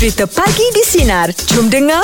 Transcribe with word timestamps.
Cerita 0.00 0.24
Pagi 0.24 0.64
di 0.72 0.80
Sinar. 0.80 1.28
Jom 1.52 1.68
dengar. 1.68 2.00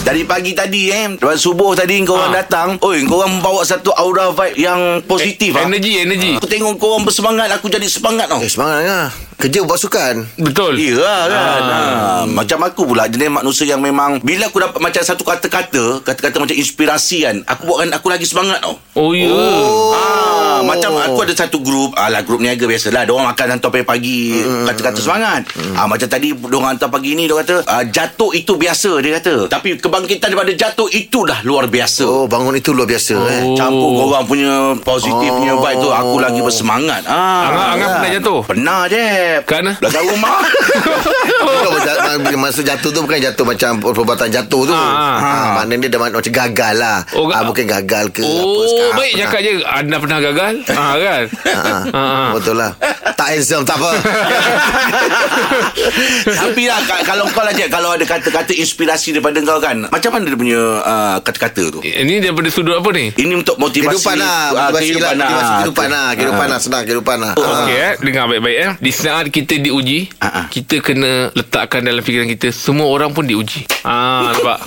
Dari 0.00 0.24
pagi 0.24 0.56
tadi 0.56 0.88
eh 0.88 1.12
Lepas 1.12 1.36
subuh 1.36 1.76
tadi 1.76 2.00
Kau 2.00 2.16
orang 2.16 2.32
Ah. 2.32 2.40
datang 2.40 2.68
Oi 2.80 3.04
kau 3.04 3.20
orang 3.20 3.44
bawa 3.44 3.60
satu 3.60 3.92
aura 3.92 4.32
vibe 4.32 4.56
Yang 4.56 4.80
positif 5.04 5.52
ah. 5.52 5.68
Energi, 5.68 6.00
energi. 6.00 6.40
Aku 6.40 6.48
tengok 6.48 6.80
kau 6.80 6.96
orang 6.96 7.04
bersemangat 7.04 7.52
Aku 7.52 7.68
jadi 7.68 7.84
semangat 7.84 8.32
tau 8.32 8.40
Eh 8.40 8.48
semangat 8.48 8.88
lah 8.88 9.12
Kerja 9.38 9.62
buat 9.62 9.78
sukan 9.78 10.26
Betul. 10.36 10.74
Ya 10.76 10.98
kan 10.98 11.62
ah. 11.62 12.22
Macam 12.26 12.58
aku 12.60 12.82
pula 12.84 13.06
Jenis 13.06 13.30
manusia 13.30 13.64
yang 13.64 13.78
memang 13.78 14.18
Bila 14.18 14.50
aku 14.50 14.58
dapat 14.58 14.82
macam 14.82 14.98
satu 14.98 15.22
kata-kata 15.22 16.02
Kata-kata 16.02 16.42
macam 16.42 16.52
inspirasi 16.52 17.22
kan 17.22 17.36
Aku 17.46 17.70
buatkan 17.70 17.94
aku 17.94 18.10
lagi 18.10 18.26
semangat 18.26 18.58
tau 18.58 18.82
Oh, 18.98 19.14
ya. 19.14 19.30
Oh. 19.30 19.94
Ah, 19.94 20.58
macam 20.60 20.90
aku 20.92 21.22
ada 21.22 21.38
satu 21.38 21.62
grup 21.62 21.94
Alah 21.94 22.26
grup 22.26 22.42
niaga 22.42 22.66
biasalah 22.66 23.06
Diorang 23.06 23.30
makan 23.30 23.46
hantar 23.54 23.70
pagi-pagi 23.70 24.42
Kata-kata 24.66 24.98
semangat 24.98 25.46
ah, 25.72 25.86
Macam 25.86 26.10
tadi 26.10 26.34
Diorang 26.34 26.74
hantar 26.74 26.90
pagi 26.90 27.14
ni 27.14 27.30
Diorang 27.30 27.46
kata 27.46 27.56
ah, 27.62 27.86
Jatuh 27.86 28.34
itu 28.34 28.58
biasa 28.58 28.98
Dia 28.98 29.22
kata 29.22 29.46
Tapi 29.46 29.78
kebangkitan 29.78 30.34
daripada 30.34 30.50
jatuh 30.50 30.90
Itu 30.90 31.22
dah 31.22 31.46
luar 31.46 31.70
biasa 31.70 32.02
Oh 32.02 32.26
bangun 32.26 32.58
itu 32.58 32.74
luar 32.74 32.90
biasa 32.90 33.14
oh. 33.14 33.22
eh. 33.24 33.42
Oh. 33.44 33.54
Campur 33.54 33.88
korang 34.02 34.26
punya 34.26 34.52
Positifnya 34.82 35.54
Oh. 35.54 35.62
vibe 35.62 35.78
tu 35.78 35.90
Aku 35.90 36.16
lagi 36.18 36.42
bersemangat 36.42 37.06
ah, 37.06 37.46
Angah, 37.46 37.66
Angah 37.70 37.88
pernah 37.94 38.10
jatuh? 38.18 38.40
Pernah 38.42 38.80
je 38.90 39.06
Kerana? 39.44 39.72
Belakang 39.76 40.04
rumah 40.08 40.36
masa 42.38 42.62
jatuh 42.62 42.90
tu 42.90 43.00
Bukan 43.00 43.18
jatuh 43.18 43.44
macam 43.44 43.70
Perubatan 43.78 44.28
jatuh 44.28 44.62
tu 44.64 44.72
Ah, 44.72 44.78
ah. 44.78 45.16
ah, 45.18 45.48
Maknanya 45.58 45.84
dia 45.84 45.92
dah 45.92 46.00
macam 46.00 46.22
gagal 46.22 46.74
lah 46.76 46.98
Oh, 47.12 47.26
ga- 47.26 47.42
Mungkin 47.42 47.66
gagal 47.66 48.04
ke 48.10 48.22
apa 48.22 48.30
Oh, 48.38 48.64
sekarang 48.64 48.94
baik 48.94 49.12
pernah. 49.12 49.22
cakap 49.26 49.40
je. 49.40 49.50
Anda 49.64 49.96
pernah 49.98 50.18
gagal? 50.20 50.52
ah, 50.70 50.94
kan? 51.04 51.22
Ah, 51.44 51.82
ah. 51.90 52.28
Betul 52.32 52.54
lah 52.56 52.70
Tak 53.12 53.28
handsome 53.30 53.64
Tak 53.64 53.76
apa 53.76 53.90
Tapi 56.38 56.62
lah 56.64 56.80
ka- 56.84 57.04
Kalau 57.04 57.24
kau 57.28 57.42
lah 57.42 57.52
je 57.52 57.66
Kalau 57.66 57.90
ada 57.92 58.04
kata-kata 58.04 58.52
inspirasi 58.54 59.12
Daripada 59.12 59.38
kau 59.42 59.58
kan 59.58 59.76
Macam 59.84 60.10
mana 60.10 60.24
dia 60.26 60.38
punya 60.38 60.60
uh, 60.78 61.16
Kata-kata 61.20 61.62
tu 61.70 61.80
Ini 61.82 62.20
daripada 62.20 62.48
sudut 62.48 62.74
apa 62.74 62.88
ni? 62.92 63.10
Ini 63.12 63.34
untuk 63.36 63.56
motivasi 63.56 63.88
Kehidupan 63.90 64.16
lah 64.16 64.38
ah, 64.48 64.68
Motivasi 64.70 64.92
lah 64.94 65.10
Motivasi 65.12 65.26
ah. 65.42 65.56
kehidupan 65.58 65.86
lah 65.88 66.06
Kehidupan 66.14 66.46
lah 66.46 66.58
Senang 66.58 66.82
kehidupan 66.84 67.16
lah 67.18 67.32
Okey 67.34 67.76
eh, 67.76 67.92
dengar 68.00 68.24
baik-baik 68.28 68.58
eh. 68.58 68.70
Di 68.78 68.90
saat 69.18 69.34
kita 69.34 69.58
diuji, 69.58 70.06
ah. 70.22 70.46
kita 70.46 70.78
kena 70.78 71.34
letakkan 71.34 71.82
dalam 71.82 72.06
fikiran 72.06 72.30
kita 72.30 72.54
semua 72.54 72.86
orang 72.86 73.10
pun 73.10 73.26
diuji. 73.26 73.66
Ah, 73.82 74.30
nampak. 74.30 74.62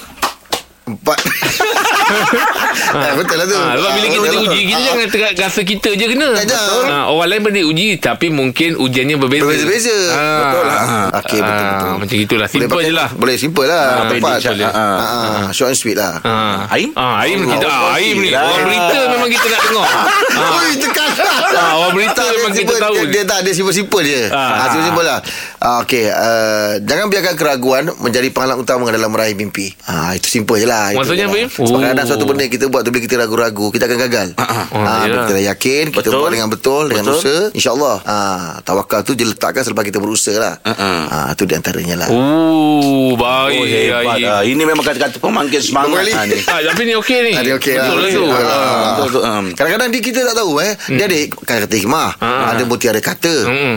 Empat 0.92 1.20
eh, 2.12 3.14
Betul 3.14 3.36
lah 3.36 3.46
tu 3.46 3.56
Ah, 3.56 3.74
sebab 3.74 3.92
bila 3.92 4.02
Ah, 4.02 4.12
kita 4.12 4.20
lah. 4.22 4.34
diuji, 4.34 4.60
kita 4.64 4.74
Ah, 4.74 4.84
jangan 4.84 5.08
tengah 5.08 5.30
rasa 5.38 5.62
kita 5.64 5.90
je 5.92 6.06
kena. 6.08 6.30
Betul. 6.34 6.82
Ah, 6.86 7.04
orang 7.08 7.28
lain 7.30 7.42
pun 7.42 7.54
diuji 7.54 7.88
tapi 7.98 8.28
mungkin 8.30 8.70
ujiannya 8.76 9.16
berbeza. 9.18 9.42
Berbeza-beza 9.44 9.98
Ah. 10.12 10.40
Betul 10.42 10.64
lah 10.66 10.82
Okey 11.14 11.40
betul 11.40 11.52
Ah, 11.62 11.70
betul 11.72 11.92
Macam 12.02 12.18
itulah, 12.18 12.48
Boleh 12.48 12.50
simple 12.52 12.70
pakai- 12.74 12.86
je 12.86 12.94
lah. 12.94 13.10
Boleh 13.14 13.36
simple 13.38 13.66
lah 13.66 13.82
Ah, 13.82 13.96
Tepat 14.02 14.14
pendek 14.14 14.38
je. 14.42 14.50
Ah, 14.62 14.72
Ah, 14.72 15.00
ah, 15.02 15.50
Short 15.52 15.70
and 15.70 15.78
sweet 15.78 15.96
lah 15.96 16.14
Ah. 16.22 16.68
Aim? 16.70 16.90
Ah, 16.94 17.22
Aim 17.22 17.40
Oh, 17.40 17.50
kita 17.50 17.66
ah, 17.66 17.80
oh, 17.86 17.96
Aim 17.96 18.16
ni. 18.18 18.30
lah. 18.30 18.42
Orang 18.44 18.62
berita 18.66 18.98
memang 19.10 19.30
kita 19.30 19.48
nak 19.48 19.62
dengar. 19.64 19.88
Ah. 20.32 20.58
Ui 20.58 20.74
tekan 20.76 21.10
Ah, 21.52 21.74
orang 21.78 21.94
berita 21.94 22.22
memang 22.26 22.52
kita 22.52 22.74
tahu. 22.78 22.96
Dia, 23.06 23.24
tak 23.24 23.40
Dia 23.42 23.54
simple-simple 23.54 24.02
je 24.02 24.22
Ah. 24.30 24.38
ah, 24.58 24.68
Simple-simple 24.70 25.04
lah 25.04 25.20
ah, 25.60 25.78
Okay 25.82 26.08
uh, 26.08 26.74
Jangan 26.80 27.06
biarkan 27.08 27.36
keraguan 27.36 27.84
Menjadi 27.98 28.28
penghalang 28.30 28.58
utama 28.58 28.88
Dalam 28.88 29.08
meraih 29.08 29.34
mimpi 29.34 29.72
ah, 29.86 30.12
Itu 30.12 30.28
simple 30.28 30.58
je 30.58 30.66
lah 30.66 30.92
Maksudnya 30.94 31.28
lah. 31.28 31.34
apa, 31.34 31.38
Im? 31.38 31.50
Sebab 31.52 31.80
Kadang 32.02 32.18
suatu 32.18 32.26
benda 32.26 32.46
kita 32.48 32.66
buat 32.66 32.82
tu 32.82 32.90
Bila 32.90 33.02
kita 33.02 33.16
ragu-ragu 33.16 33.70
Kita 33.70 33.86
akan 33.86 33.98
gagal 34.02 34.28
Bila 34.34 34.50
yalah. 34.74 35.06
kita 35.22 35.32
dah 35.32 35.44
yakin 35.48 35.84
Kita 35.88 36.02
Betul. 36.04 36.18
buat 36.18 36.32
dengan 36.32 36.50
betul 36.50 36.84
Dengan 36.90 37.06
Betul. 37.06 37.18
usaha 37.20 37.42
InsyaAllah 37.54 37.98
ah, 38.02 38.50
Tawakal 38.62 39.06
tu 39.06 39.14
diletakkan 39.14 39.62
Selepas 39.62 39.86
kita 39.86 40.02
berusaha 40.02 40.34
lah 40.34 40.54
Ah, 40.64 40.74
ah, 41.06 41.26
Itu 41.30 41.46
di 41.46 41.54
antaranya 41.54 41.94
lah 41.96 42.10
Oh, 42.10 43.14
baik. 43.14 43.54
Oh 43.54 43.66
hebat 43.66 44.18
Aim. 44.18 44.26
ah. 44.26 44.42
Ini 44.42 44.64
memang 44.64 44.82
kata-kata 44.82 45.22
Pemangkin 45.22 45.62
semangat 45.62 46.10
ah, 46.10 46.26
ni. 46.26 46.40
Ah, 46.42 46.60
tapi 46.66 46.82
ni 46.84 46.94
okey 46.98 47.20
ni. 47.22 47.34
Ah, 47.34 47.44
dia 47.44 47.54
okey 47.56 47.76
lah. 47.76 47.86
Betul 47.86 48.00
lah 48.00 48.10
tu. 48.10 48.24
Ah. 48.26 48.42
Ah. 48.42 48.82
Betul 48.90 49.08
tu 49.08 49.20
um. 49.22 49.46
Kadang-kadang 49.54 49.90
dia 49.92 50.02
kita 50.02 50.20
tak 50.24 50.36
tahu 50.36 50.52
eh. 50.58 50.74
Dia 50.90 51.06
ada 51.06 51.18
kata-kata 51.38 51.76
hikmah, 51.78 52.10
Ah. 52.18 52.52
ada 52.52 52.64
mutiara 52.66 52.98
kata, 52.98 53.34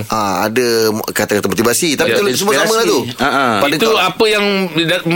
ah, 0.09 0.35
ada 0.43 0.67
kata-kata 1.11 1.47
motivasi. 1.47 1.95
Tapi 1.95 2.09
Ya, 2.11 2.17
tu 2.17 2.25
semua 2.33 2.55
sama 2.57 2.75
lah 2.75 2.85
tu. 2.87 3.01
Itu 3.75 3.91
apa 3.93 4.25
yang 4.25 4.45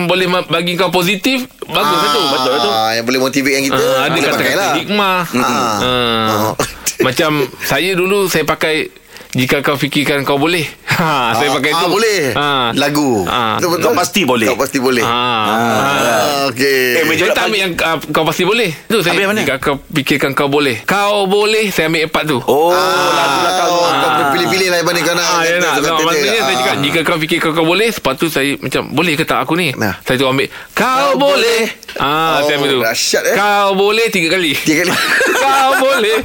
boleh 0.05 0.27
bagi 0.45 0.75
kau 0.75 0.91
positif 0.91 1.47
Bagus 1.69 1.99
lah 2.01 2.11
tu 2.11 2.23
Betul 2.29 2.55
tu 2.59 2.71
Ah, 2.71 2.91
yang 2.99 3.07
boleh 3.07 3.21
motivate 3.21 3.55
yang 3.57 3.65
kita. 3.71 3.79
Ah, 3.79 4.07
Ada 4.07 4.19
kata-kata 4.21 4.67
hikmah 4.83 5.21
Ah. 5.35 5.47
Ah. 5.47 5.79
Oh. 6.49 6.55
Macam 6.99 7.31
saya 7.63 7.95
dulu 7.95 8.27
Saya 8.27 8.43
pakai 8.43 8.91
Jika 9.29 9.61
kau 9.61 9.77
fikirkan 9.77 10.25
kau 10.25 10.41
boleh 10.41 10.65
ha, 11.01 11.37
Saya 11.37 11.53
pakai 11.53 11.71
ah, 11.71 11.81
tu 11.81 11.87
boleh. 11.91 12.21
ha. 12.33 12.73
Lagu. 12.73 13.29
Ah. 13.29 13.57
Betul, 13.57 13.77
betul. 13.77 13.85
Kau 13.85 13.95
pasti 13.95 14.21
boleh. 14.25 14.47
Kau 14.49 14.57
pasti 14.57 14.79
boleh. 14.81 15.05
Ha. 15.05 15.21
Ah, 15.45 16.49
okey. 16.49 16.85
Eh, 16.95 17.05
meja- 17.05 17.29
Saya 17.29 17.37
tak 17.37 17.45
ambil 17.47 17.61
yang 17.61 17.73
uh, 17.77 17.97
Kau 18.09 18.25
pasti 18.25 18.43
boleh 18.43 18.71
Tu 18.87 18.99
saya 19.01 19.21
mana? 19.23 19.45
Jika 19.45 19.55
kau 19.61 19.77
fikirkan 19.85 20.33
kau 20.33 20.49
boleh 20.49 20.81
Kau 20.83 21.29
boleh 21.29 21.69
Saya 21.69 21.93
ambil 21.93 22.09
empat 22.09 22.25
tu 22.25 22.39
Oh 22.41 22.73
Ah, 22.73 23.13
lagu 23.15 23.39
lah 23.39 23.53
kau 23.55 23.77
kau 23.89 24.25
pilih-pilih 24.29 24.69
lah 24.69 24.79
mana 24.83 25.01
kau 25.01 25.15
nak. 25.15 25.27
Ah, 25.27 25.41
ya 25.43 25.57
nak. 25.59 25.73
maksudnya 25.79 26.15
saya 26.35 26.49
Ah. 26.49 26.59
cakap 26.59 26.77
jika 26.81 26.99
kau 27.03 27.17
fikir 27.19 27.39
kau, 27.39 27.53
kau 27.53 27.65
boleh, 27.65 27.89
lepas 27.91 28.15
tu 28.15 28.27
saya 28.29 28.55
macam 28.57 28.83
boleh 28.91 29.15
ke 29.15 29.25
tak 29.25 29.41
aku 29.41 29.55
ni? 29.55 29.73
Nah. 29.75 29.97
Saya 30.03 30.17
tu 30.17 30.27
ambil 30.27 30.49
kau 30.73 31.17
boleh. 31.17 31.63
Ah, 31.97 32.41
saya 32.43 32.57
ambil 32.57 32.69
tu. 32.71 32.79
Oh, 32.79 32.85
dahsyat, 32.85 33.23
eh. 33.25 33.35
Kau 33.35 33.69
boleh 33.75 34.07
tiga 34.09 34.29
kali. 34.31 34.53
Tiga 34.55 34.85
kali. 34.85 34.93
kau 35.43 35.71
boleh. 35.79 36.17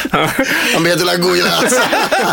Ambil 0.76 0.90
satu 0.92 1.06
lagu 1.06 1.30
je 1.32 1.42
lah. 1.42 1.56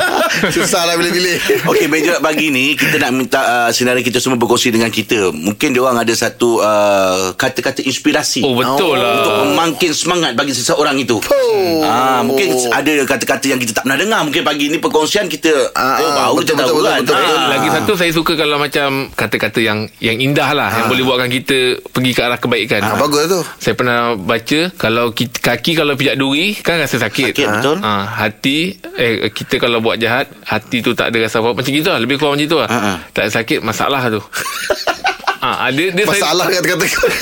Susah 0.56 0.86
lah 0.86 0.96
pilih-pilih. 0.96 1.66
Okey, 1.66 1.88
meja 1.88 2.20
pagi 2.20 2.50
ni 2.50 2.74
kita 2.74 2.98
nak 2.98 3.12
minta 3.12 3.42
uh, 3.42 3.70
senarai 3.70 4.02
kita 4.02 4.18
semua 4.18 4.36
berkongsi 4.36 4.70
dengan 4.70 4.90
kita. 4.90 5.32
Mungkin 5.32 5.72
dia 5.72 5.82
orang 5.82 6.00
ada 6.00 6.14
satu 6.14 6.60
uh, 6.60 7.34
kata-kata 7.34 7.82
inspirasi. 7.82 8.42
oh 8.42 8.54
betul 8.54 8.96
lah. 8.96 9.20
Untuk 9.20 9.34
memangkin 9.46 9.92
semangat 9.92 10.34
bagi 10.34 10.54
seseorang 10.54 10.98
itu. 10.98 11.18
Oh. 11.18 11.82
Ah, 11.82 12.22
mungkin 12.22 12.48
ada 12.70 12.94
kata-kata 13.04 13.46
yang 13.48 13.60
kita 13.60 13.74
tak 13.74 13.84
pernah 13.84 13.98
dengar. 13.98 14.22
Mungkin 14.22 14.44
pagi 14.44 14.68
ni 14.68 14.78
perkongsian 14.78 15.28
kita 15.28 15.74
Ah, 15.74 15.98
oh, 15.98 16.06
ah, 16.06 16.14
baru 16.30 16.34
betul, 16.38 16.56
kita 16.56 16.64
tahu 16.64 16.78
betul, 16.78 16.86
kan. 16.86 17.00
betul, 17.00 17.16
betul, 17.16 17.18
Ah. 17.18 17.28
betul. 17.28 17.50
Lagi 17.50 17.68
satu 17.72 17.92
saya 17.96 18.12
suka 18.12 18.34
kalau 18.36 18.58
macam 18.58 18.90
kata-kata 19.14 19.60
yang 19.60 19.80
yang 20.00 20.18
indah 20.18 20.50
lah 20.52 20.70
yang 20.74 20.88
boleh 20.88 21.04
buatkan 21.04 21.32
kita 21.32 21.58
pergi 21.90 22.12
ke 22.14 22.22
arah 22.22 22.38
kebaikan. 22.38 22.82
Ah, 22.84 22.96
bagus 22.96 23.20
lah 23.20 23.30
tu. 23.30 23.42
Saya 23.58 23.74
pernah 23.74 24.00
baca 24.14 24.60
kalau 24.76 25.06
kita, 25.12 25.38
kaki 25.40 25.72
kalau 25.74 25.94
pijak 25.94 26.16
duri 26.16 26.54
kan 26.58 26.78
rasa 26.78 27.00
sakit. 27.00 27.34
Sakit, 27.34 27.48
betul. 27.60 27.78
Ah, 27.82 28.06
hati 28.08 28.76
eh 28.96 29.30
kita 29.30 29.58
kalau 29.58 29.77
buat 29.80 29.98
jahat 29.98 30.30
hati 30.46 30.82
tu 30.82 30.94
tak 30.94 31.14
ada 31.14 31.18
rasa 31.26 31.42
apa 31.42 31.54
macam 31.54 31.72
gitu 31.72 31.90
lah 31.90 32.00
lebih 32.00 32.18
kurang 32.22 32.38
macam 32.38 32.48
tu 32.48 32.58
lah. 32.60 32.70
Ah, 32.70 32.78
ah. 32.96 32.98
Tak 33.12 33.32
sakit 33.34 33.60
masalah 33.66 34.08
tu. 34.12 34.22
ah, 35.58 35.70
dia, 35.70 35.88
dia 35.90 36.04
Masalah 36.04 36.46
kata-kata 36.46 36.86
kau. 36.86 37.08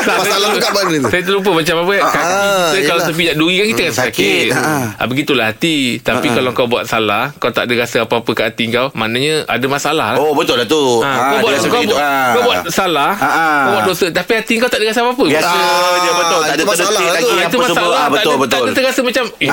Masalah 0.00 0.46
tu 0.48 0.58
kat 0.58 0.72
mana 0.72 0.96
tu? 0.96 1.08
Saya 1.08 1.22
terlupa 1.22 1.50
macam 1.52 1.74
apa 1.78 1.92
Ah, 1.92 2.08
Kaki 2.08 2.24
ah, 2.24 2.68
kita 2.72 2.80
Kalau 2.80 2.80
yelah. 2.80 3.04
terpijak 3.04 3.34
duri 3.36 3.54
kan 3.54 3.66
Kita 3.68 3.82
Hmm, 3.82 3.92
sakit. 3.92 4.48
sakit 4.48 4.48
Ah. 4.56 4.96
ah. 4.96 5.06
Begitulah 5.06 5.46
hati 5.46 5.76
Tapi 5.98 6.26
kalau 6.30 6.50
kau 6.50 6.66
buat 6.66 6.84
salah 6.84 7.36
Kau 7.36 7.50
tak 7.50 7.68
ada 7.68 7.74
rasa 7.76 7.96
apa-apa 8.02 8.30
kat 8.32 8.44
hati 8.48 8.64
kau 8.70 8.88
Maknanya 8.90 9.44
ada 9.44 9.66
masalah 9.66 10.08
lah. 10.10 10.18
Oh, 10.18 10.32
betul 10.32 10.56
lah 10.56 10.64
tu. 10.64 10.80
Ah, 11.00 11.36
kau, 11.36 11.44
buat, 11.44 11.52
kau, 11.60 11.82
buat, 11.84 12.00
Ah. 12.00 12.32
kau 12.32 12.42
buat 12.42 12.58
salah 12.70 13.12
Ah, 13.14 13.28
ah. 13.28 13.60
Kau 13.60 13.70
buat 13.70 13.84
dosa 13.86 14.06
Tapi 14.08 14.30
hati 14.34 14.54
kau 14.56 14.68
tak 14.68 14.78
ada 14.78 14.86
rasa 14.88 15.00
apa-apa 15.02 15.24
Biasa 15.26 15.58
dia 16.00 16.12
betul. 16.16 16.40
Tak 16.40 16.48
ada 16.50 16.64
masalah 16.64 16.88
terdetik 16.90 17.04
lah 17.04 17.12
lagi 17.12 17.34
Itu 17.44 17.56
masalah 17.58 17.98
Ah, 18.00 18.08
betul, 18.08 18.34
betul. 18.36 18.48
Tak 18.50 18.60
ada 18.62 18.72
terasa 18.72 19.00
macam 19.02 19.24
eh, 19.36 19.50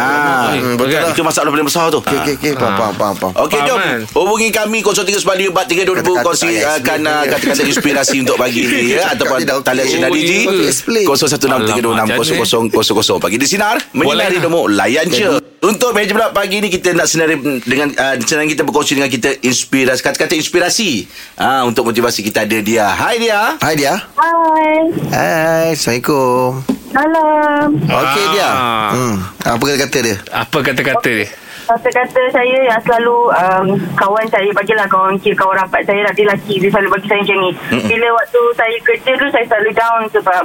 betul 0.73 0.87
kan? 0.89 1.03
Itu 1.11 1.21
masalah 1.23 1.49
paling 1.49 1.67
besar 1.67 1.83
tu. 1.89 1.99
Okey, 1.99 2.17
okey, 2.17 2.33
okey. 2.37 2.51
Faham, 2.55 2.71
faham, 2.73 2.93
faham, 2.95 3.15
faham. 3.17 3.33
Okey, 3.43 3.59
jom. 3.61 3.77
Kan? 3.77 3.99
Hubungi 4.13 4.47
kami 4.49 4.79
0395432000 4.79 5.97
Kata-kata 5.97 6.23
kongsi 6.23 6.49
tak 6.53 6.63
uh, 6.63 6.79
kan 6.79 6.99
uh, 7.01 7.11
explain. 7.19 7.27
kata-kata 7.27 7.61
inspirasi 7.65 7.96
untuk 8.05 8.37
pagi 8.37 8.61
ni 8.65 8.93
ya 8.93 9.09
ataupun 9.13 9.37
talian 9.65 9.87
sinar? 9.87 10.09
Explain. 10.13 11.05
0163260000 11.09 13.23
pagi 13.23 13.37
di 13.41 13.47
sinar 13.47 13.77
menyinari 13.93 14.37
lah. 14.37 14.43
demo 14.43 14.67
layan 14.69 15.09
je. 15.09 15.39
Untuk 15.57 15.89
meja 15.97 16.13
pula 16.13 16.29
pagi 16.29 16.61
ni 16.61 16.69
kita 16.69 16.93
nak 16.93 17.09
senari 17.09 17.33
dengan 17.65 17.89
uh, 17.97 18.13
senang 18.21 18.45
kita 18.45 18.61
berkongsi 18.61 18.93
dengan 18.93 19.09
kita 19.09 19.41
inspirasi 19.41 20.05
kata-kata 20.05 20.37
inspirasi 20.37 21.09
ah 21.41 21.65
untuk 21.65 21.89
motivasi 21.89 22.21
kita 22.21 22.45
ada 22.45 22.61
dia. 22.61 22.85
Hai 22.93 23.17
dia. 23.17 23.57
Hai 23.57 23.73
dia. 23.73 23.97
Hai. 24.13 24.93
Hai, 25.09 25.73
Assalamualaikum. 25.73 26.61
Salam. 26.93 27.69
Okey 27.73 28.25
dia. 28.37 28.49
Ah. 28.53 28.89
Hmm. 28.93 29.17
Apa 29.41 29.63
kata 29.81 29.97
dia? 30.05 30.21
Apa 30.29 30.61
kata-kata 30.61 31.09
dia 31.09 31.29
Kata-kata 31.67 32.21
saya 32.31 32.57
yang 32.63 32.79
selalu 32.79 33.27
um, 33.35 33.67
kawan 33.99 34.23
saya 34.31 34.47
bagilah 34.55 34.87
kawan 34.87 35.19
kira 35.19 35.35
kawan 35.35 35.59
rapat 35.59 35.83
saya 35.83 36.07
lah 36.07 36.13
dia 36.15 36.23
lelaki 36.23 36.63
dia 36.63 36.71
selalu 36.71 36.95
bagi 36.95 37.07
saya 37.11 37.19
macam 37.27 37.37
ni. 37.43 37.51
Bila 37.91 38.07
waktu 38.15 38.41
saya 38.55 38.77
kerja 38.87 39.11
tu 39.19 39.27
saya 39.35 39.45
selalu 39.51 39.71
down 39.75 40.01
sebab 40.15 40.43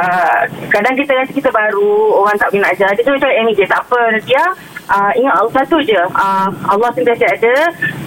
uh, 0.00 0.40
kadang 0.72 0.96
kita 0.96 1.12
rasa 1.12 1.32
kita 1.36 1.52
baru 1.52 1.92
orang 2.24 2.40
tak 2.40 2.48
boleh 2.48 2.64
nak 2.64 2.72
ajar. 2.72 2.88
Dia 2.96 3.04
tu 3.04 3.12
macam 3.12 3.28
eh 3.28 3.44
ni 3.44 3.52
je 3.52 3.68
tak 3.68 3.84
apa 3.84 4.00
dia 4.24 4.44
uh, 4.88 5.10
ingat 5.14 5.34
Allah 5.36 5.52
satu 5.52 5.76
je 5.82 5.98
uh, 5.98 6.48
Allah 6.66 6.90
sentiasa 6.94 7.26
ada 7.28 7.54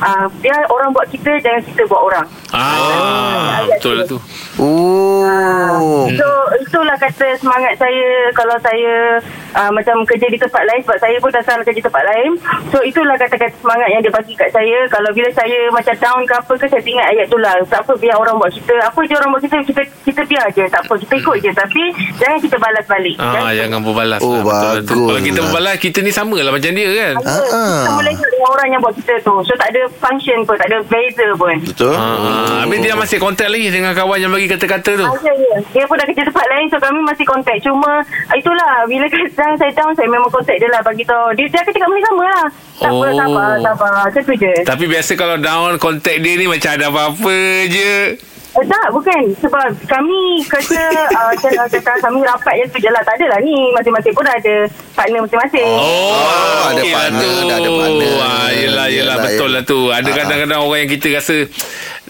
uh, 0.01 0.25
dia 0.39 0.55
orang 0.67 0.91
buat 0.91 1.07
kita 1.07 1.37
jangan 1.39 1.61
kita 1.63 1.83
buat 1.85 2.01
orang. 2.01 2.27
Ah, 2.55 3.67
betul 3.67 3.99
lah 3.99 4.05
tu. 4.07 4.17
Oh. 4.55 6.07
So 6.15 6.27
itulah 6.63 6.95
kata 6.95 7.35
semangat 7.35 7.75
saya 7.75 8.31
kalau 8.31 8.55
saya 8.63 9.19
uh, 9.53 9.71
macam 9.75 10.07
kerja 10.07 10.27
di 10.31 10.39
tempat 10.39 10.63
lain 10.63 10.81
sebab 10.83 10.97
saya 10.99 11.15
pun 11.19 11.29
dah 11.29 11.43
salah 11.43 11.63
kerja 11.67 11.81
tempat 11.83 12.03
lain. 12.05 12.31
So 12.71 12.79
itulah 12.79 13.19
kata-kata 13.19 13.51
semangat 13.59 13.91
yang 13.91 14.01
dia 14.01 14.13
bagi 14.13 14.33
kat 14.33 14.49
saya. 14.55 14.87
Kalau 14.87 15.11
bila 15.11 15.29
saya 15.35 15.59
macam 15.69 15.95
down 15.99 16.21
ke 16.23 16.33
apa 16.33 16.53
ke 16.55 16.65
saya 16.71 16.81
ingat 16.81 17.07
ayat 17.11 17.25
tu 17.27 17.37
lah. 17.37 17.53
Tak 17.67 17.83
apa 17.83 17.93
biar 17.99 18.15
orang 18.15 18.39
buat 18.39 18.51
kita. 18.51 18.75
Apa 18.87 18.99
je 19.03 19.13
orang 19.13 19.29
buat 19.35 19.43
kita 19.43 19.57
kita 19.67 19.81
kita 20.07 20.21
biar 20.23 20.45
je. 20.55 20.65
Tak 20.71 20.81
apa 20.87 20.93
kita 20.95 21.13
ikut 21.19 21.35
je 21.43 21.51
tapi 21.51 21.83
jangan 22.15 22.37
kita 22.39 22.55
balas 22.55 22.85
balik. 22.87 23.15
Ah, 23.19 23.51
jangan 23.51 23.79
berbalas 23.83 24.19
Oh, 24.23 24.39
lah. 24.39 24.41
Betul, 24.41 24.71
betul. 24.79 24.95
bagus 24.95 25.05
Kalau 25.05 25.21
kita 25.21 25.39
berbalas 25.43 25.75
Kita 25.75 25.99
ni 26.01 26.11
sama 26.11 26.37
lah 26.39 26.51
macam 26.55 26.64
dia 26.71 26.89
kan? 26.89 27.13
Ya, 27.17 27.33
Ah. 27.45 27.83
Kita 27.83 27.91
boleh 27.93 28.13
dengan 28.15 28.41
orang 28.47 28.67
yang 28.67 28.79
buat 28.79 28.93
kita 28.93 29.13
tu. 29.19 29.35
So 29.41 29.53
tak 29.53 29.69
ada 29.69 29.81
function 29.95 30.41
pun, 30.41 30.55
tak 30.55 30.67
ada 30.67 30.79
beza 30.81 31.27
pun. 31.33 31.55
Betul. 31.59 31.91
Ah, 31.91 32.63
Habis 32.63 32.79
dia 32.79 32.93
masih 32.93 33.17
kontak 33.17 33.45
lagi 33.45 33.67
Dengan 33.67 33.91
kawan 33.91 34.17
yang 34.17 34.29
bagi 34.29 34.47
kata-kata 34.47 34.91
tu? 34.95 35.03
Ah, 35.03 35.13
ya, 35.19 35.33
ya. 35.33 35.57
Dia 35.67 35.83
pun 35.83 35.95
dah 35.95 36.05
kerja 36.05 36.23
tempat 36.23 36.45
lain 36.47 36.65
So 36.65 36.77
kami 36.77 36.99
masih 37.03 37.23
contact. 37.23 37.59
Cuma 37.61 37.91
ah, 38.01 38.33
Itulah 38.33 38.71
Bila 38.83 39.05
kadang 39.11 39.53
saya 39.55 39.71
down 39.71 39.91
Saya 39.91 40.07
memang 40.07 40.29
contact 40.29 40.57
dia 40.57 40.69
lah. 40.69 40.81
Bagi 40.81 41.03
tahu. 41.03 41.27
Dia, 41.33 41.45
dia 41.45 41.59
akan 41.59 41.71
cakap 41.71 41.87
benda 41.87 42.01
sama 42.05 42.23
lah. 42.25 42.45
Tak 42.75 42.89
apa 42.89 43.05
Oh. 43.05 43.13
sabar 43.13 43.49
Sabar 43.59 43.91
Macam 44.03 44.21
tu 44.23 44.33
je. 44.35 44.53
Tapi 44.63 44.83
biasa 44.85 45.11
kalau 45.13 45.35
down 45.37 45.71
Kontak 45.77 46.15
dia 46.19 46.33
ni 46.35 46.45
Macam 46.45 46.69
ada 46.71 46.85
apa-apa 46.87 47.35
je 47.67 47.91
eh, 48.55 48.65
Tak 48.65 48.87
bukan 48.89 49.21
Sebab 49.37 49.67
kami 49.85 50.21
kerja 50.45 50.83
uh, 51.11 51.33
Kata 51.33 51.49
kata 51.69 51.99
kami 51.99 52.19
rapat 52.21 52.53
je 52.55 52.65
tu 52.67 52.77
je 52.77 52.89
lah 52.89 53.01
Tak 53.01 53.15
adalah 53.15 53.39
ni 53.39 53.55
Masing-masing 53.71 54.11
pun 54.11 54.25
ada 54.25 54.55
Partner 54.91 55.19
masing-masing 55.21 55.71
Oh, 55.75 56.63
ada 56.65 56.77
okey 56.77 56.87
lah 56.87 56.99
partner, 57.03 57.19
tu. 57.31 57.45
dah 57.45 57.57
ada 57.57 57.69
partner. 57.69 58.13
Ah, 58.15 58.49
yelah, 58.49 58.87
yelah, 58.87 58.87
Yelah, 58.89 59.15
betul 59.21 59.49
lah 59.49 59.63
tu. 59.63 59.79
Ada 59.87 60.07
Ah, 60.07 60.15
kadang-kadang 60.15 60.59
orang 60.61 60.79
yang 60.81 60.91
kita 60.91 61.07
rasa 61.11 61.35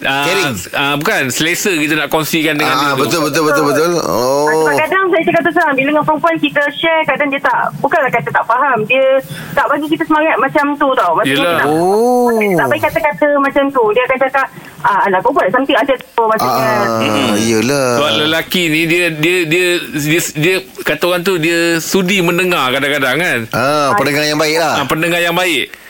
ah, 0.02 0.24
Caring. 0.24 0.54
ah, 0.72 0.94
bukan 0.96 1.20
selesa 1.28 1.72
kita 1.72 1.92
nak 1.94 2.08
kongsikan 2.08 2.54
dengan 2.54 2.74
dia 2.74 2.86
Ah, 2.86 2.92
tu. 2.92 3.00
betul 3.02 3.20
betul 3.22 3.42
betul 3.44 3.64
betul. 3.66 3.90
Ah, 3.92 4.06
Oh. 4.06 4.46
Sebab 4.62 4.74
kadang 4.78 5.04
saya 5.08 5.22
cakap 5.24 5.40
terus 5.42 5.56
terang 5.56 5.74
Bila 5.74 5.88
dengan 5.88 6.04
perempuan 6.04 6.34
kita 6.38 6.62
share 6.72 7.02
Kadang 7.04 7.28
dia 7.28 7.40
tak 7.40 7.58
Bukanlah 7.76 8.08
kata 8.08 8.28
tak 8.30 8.44
faham 8.44 8.78
Dia 8.84 9.04
tak 9.52 9.66
bagi 9.66 9.86
kita 9.88 10.02
semangat 10.04 10.36
macam 10.36 10.64
tu 10.74 10.88
tau 10.92 11.10
Maksudnya 11.12 11.36
Yelah. 11.36 11.52
dia 11.52 11.60
tak, 11.60 11.68
Oh. 11.68 12.30
dia 12.32 12.48
tak 12.54 12.66
bagi 12.66 12.82
kata-kata 12.82 13.28
macam 13.36 13.64
tu 13.68 13.84
Dia 13.90 14.02
akan 14.04 14.18
cakap 14.22 14.46
ah, 14.86 15.18
kau 15.20 15.34
buat 15.34 15.50
something 15.50 15.74
macam 15.74 15.96
tu 15.98 16.22
Maksudnya 16.24 16.72
Ah, 16.86 17.34
iyalah. 17.34 17.88
Sebab 17.98 18.10
lelaki 18.22 18.62
ni 18.70 18.80
dia 18.86 19.10
dia 19.10 19.38
dia 19.44 19.66
dia, 19.82 20.20
dia 20.38 20.54
kata 20.86 21.02
orang 21.10 21.22
tu 21.26 21.36
dia 21.42 21.82
sudi 21.82 22.22
mendengar 22.22 22.70
kadang-kadang 22.70 23.16
kan. 23.18 23.38
Ah, 23.50 23.90
pendengar 23.98 24.24
yang 24.24 24.38
baik 24.38 24.56
lah. 24.62 24.74
Ah, 24.80 24.86
pendengar 24.86 25.20
yang 25.20 25.34
baik. 25.34 25.85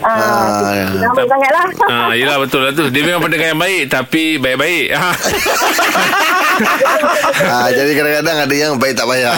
Ah, 0.00 0.60
Ah, 0.60 0.86
Lama 0.94 1.22
sangat 1.24 1.50
lah 1.50 1.64
Ah, 1.86 2.12
yelah 2.12 2.36
betul 2.36 2.60
lah 2.60 2.70
tu. 2.70 2.86
Dia 2.88 3.02
memang 3.02 3.20
pendengar 3.20 3.48
yang 3.48 3.58
baik 3.58 3.82
tapi 3.88 4.36
baik-baik. 4.36 4.86
Ah. 4.92 5.14
ah, 7.44 7.68
jadi 7.68 7.90
kadang-kadang 7.92 8.36
ada 8.40 8.54
yang 8.54 8.72
baik 8.76 8.94
tak 8.94 9.06
bayar. 9.06 9.34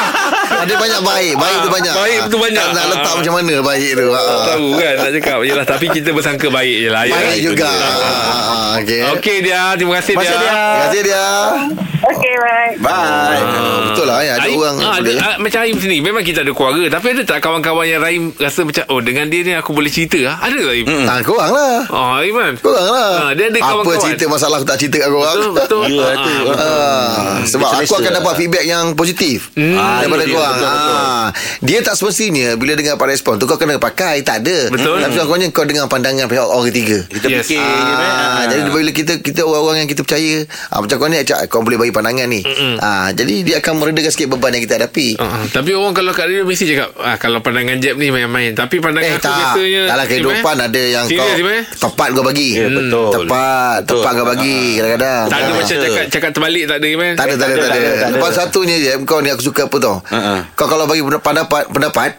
ada 0.62 0.74
banyak 0.74 1.00
baik. 1.02 1.32
Baik 1.36 1.56
tu 1.56 1.68
Ah, 1.68 1.72
banyak. 1.72 1.94
baik 1.94 2.20
tu 2.26 2.36
banyak. 2.38 2.64
Tak 2.64 2.74
nak 2.74 2.86
letak 2.88 3.04
Ah. 3.04 3.16
macam 3.16 3.32
mana 3.34 3.54
baik 3.60 3.90
tu. 3.92 4.08
Tak 4.08 4.24
Ah. 4.24 4.44
tahu 4.46 4.68
kan 4.74 4.92
nak 4.94 5.10
cakap. 5.12 5.38
Yelah 5.42 5.66
tapi 5.66 5.86
kita 5.90 6.08
bersangka 6.10 6.48
baik 6.48 6.76
je 6.78 6.88
lah. 6.88 7.02
Baik 7.04 7.40
juga. 7.42 7.68
dia. 7.68 7.84
Ah, 7.84 8.72
Okey. 8.76 9.00
Okey 9.14 9.36
dia. 9.40 9.60
Terima 9.76 9.92
kasih 9.98 10.14
dia. 10.14 10.24
dia. 10.24 10.34
Terima 10.34 10.80
kasih 10.82 11.02
dia. 11.02 11.24
Okay 12.04 12.36
bye 12.36 12.72
Bye 12.84 13.40
Ah, 13.40 13.80
betul 13.88 14.04
lah 14.04 14.20
ya. 14.20 14.36
Ada 14.36 14.44
Aim, 14.44 14.60
orang 14.60 14.76
ah, 14.78 15.00
ada, 15.00 15.10
ah, 15.24 15.36
Macam 15.40 15.58
Aim 15.58 15.76
sini 15.80 16.04
Memang 16.04 16.20
kita 16.20 16.44
ada 16.44 16.52
keluarga 16.52 16.84
Tapi 16.90 17.06
ada 17.10 17.22
tak 17.24 17.40
kawan-kawan 17.40 17.88
yang 17.88 17.96
Raim 17.98 18.28
Rasa 18.36 18.60
macam 18.60 18.84
Oh 18.88 19.00
dengan 19.00 19.24
dia 19.24 19.40
ni 19.40 19.56
aku 19.56 19.72
boleh 19.74 19.88
cerita 19.88 20.18
ah? 20.26 20.36
Ada 20.40 20.56
tak 20.56 20.72
Aim? 20.72 20.86
Ah, 21.04 21.18
korang 21.20 21.50
lah. 21.50 21.76
Oh 21.88 22.16
Aim 22.16 22.32
kan 22.32 22.52
Korang 22.56 22.86
lah. 22.86 23.10
Ah, 23.20 23.30
dia 23.32 23.46
ada 23.46 23.56
Apa 23.56 23.66
kawan-kawan. 23.74 24.00
cerita 24.00 24.24
masalah 24.26 24.56
aku 24.56 24.66
tak 24.66 24.78
cerita 24.78 24.96
kat 24.98 25.10
korang. 25.10 25.34
Betul 25.34 25.50
betul 25.52 25.82
Ya, 25.94 26.04
Ah, 26.04 26.14
tu. 26.16 26.32
Ah, 26.54 27.34
sebab 27.44 27.68
Dia 27.68 27.78
aku 27.80 27.92
akan 27.92 28.02
selesa. 28.04 28.18
dapat 28.18 28.32
feedback 28.36 28.64
yang 28.64 28.84
positif 28.92 29.38
Hmm. 29.52 29.74
ah, 29.74 30.00
daripada 30.00 30.22
dia, 30.22 30.32
korang. 30.32 30.54
betul, 30.54 30.70
betul. 30.70 30.96
Ah, 30.96 31.26
dia 31.60 31.78
tak 31.80 31.94
semestinya 31.94 32.48
bila 32.54 32.72
dengar 32.72 32.94
apa 32.94 33.04
respon 33.06 33.34
tu 33.36 33.44
kau 33.44 33.56
kena 33.56 33.76
pakai 33.76 34.20
tak 34.20 34.40
ada. 34.40 34.58
Betul. 34.68 34.96
Tapi 34.96 35.12
sekurang 35.12 35.50
kau 35.50 35.64
dengar 35.64 35.84
pandangan 35.86 36.24
pihak 36.24 36.42
orang 36.42 36.66
ketiga. 36.68 36.98
Kita 37.06 37.26
Yes. 37.28 37.44
fikir 37.44 37.60
Ah, 37.60 38.44
jadi 38.46 38.60
bila 38.66 38.90
kita 38.90 39.12
kita 39.18 39.40
orang-orang 39.42 39.78
yang 39.80 39.90
kita 39.90 40.00
percaya 40.00 40.34
ah, 40.70 40.78
macam 40.78 40.96
kau 40.96 41.06
ni 41.06 41.20
cak 41.20 41.38
kau 41.46 41.60
boleh 41.60 41.76
bagi 41.76 41.90
pandangan 41.90 42.26
ni. 42.26 42.40
Ah, 42.76 43.10
jadi 43.10 43.34
dia 43.42 43.56
akan 43.58 43.72
meredakan 43.76 44.10
sikit 44.10 44.28
beban 44.28 44.52
yang 44.52 44.62
kita 44.62 44.76
hadapi. 44.76 45.16
Ah, 45.16 45.42
tapi 45.46 45.72
orang 45.72 45.92
kalau 45.92 46.10
kat 46.10 46.26
dia 46.26 46.42
mesti 46.42 46.64
cakap 46.66 46.90
ah, 46.96 47.16
Kalau 47.16 47.40
pandangan 47.40 47.76
Jeb 47.76 47.96
ni 47.96 48.08
main-main 48.08 48.52
Tapi 48.52 48.78
pandangan 48.78 49.06
Eh 49.06 49.14
aku 49.14 49.24
tak 49.24 49.34
biasanya 49.54 49.82
Dalam 49.86 50.04
kehidupan 50.06 50.54
eh? 50.54 50.66
ada 50.66 50.82
yang 50.82 51.04
kau 51.06 51.26
eh? 51.48 51.62
Tepat 51.70 52.08
kau 52.10 52.24
bagi 52.24 52.50
Ya, 52.54 52.66
betul. 52.68 53.08
Tepat 53.10 53.76
Betul. 53.80 53.94
Tepat 53.94 54.10
kau 54.12 54.26
bagi 54.26 54.58
Kadang-kadang 54.74 55.24
Tak 55.24 55.38
ada 55.38 55.44
Ah. 55.44 55.54
macam 55.54 55.76
cakap 55.78 56.04
Cakap 56.10 56.30
terbalik 56.32 56.64
tak 56.64 56.76
ada? 56.76 56.86
Tak 57.14 57.24
ada, 57.24 57.34
tak 57.34 57.46
ada, 57.46 57.56
tak 57.56 57.70
ada. 57.70 58.06
Lepas 58.10 58.32
satunya 58.32 58.76
je, 58.76 58.90
kau 59.04 59.18
ni 59.18 59.28
aku 59.28 59.42
suka 59.42 59.66
apa 59.66 59.76
tau. 59.78 59.96
Ha-ha. 60.04 60.34
Kau 60.54 60.66
kalau 60.66 60.84
bagi 60.84 61.02
pendapat, 61.02 61.66
pendapat, 61.68 62.10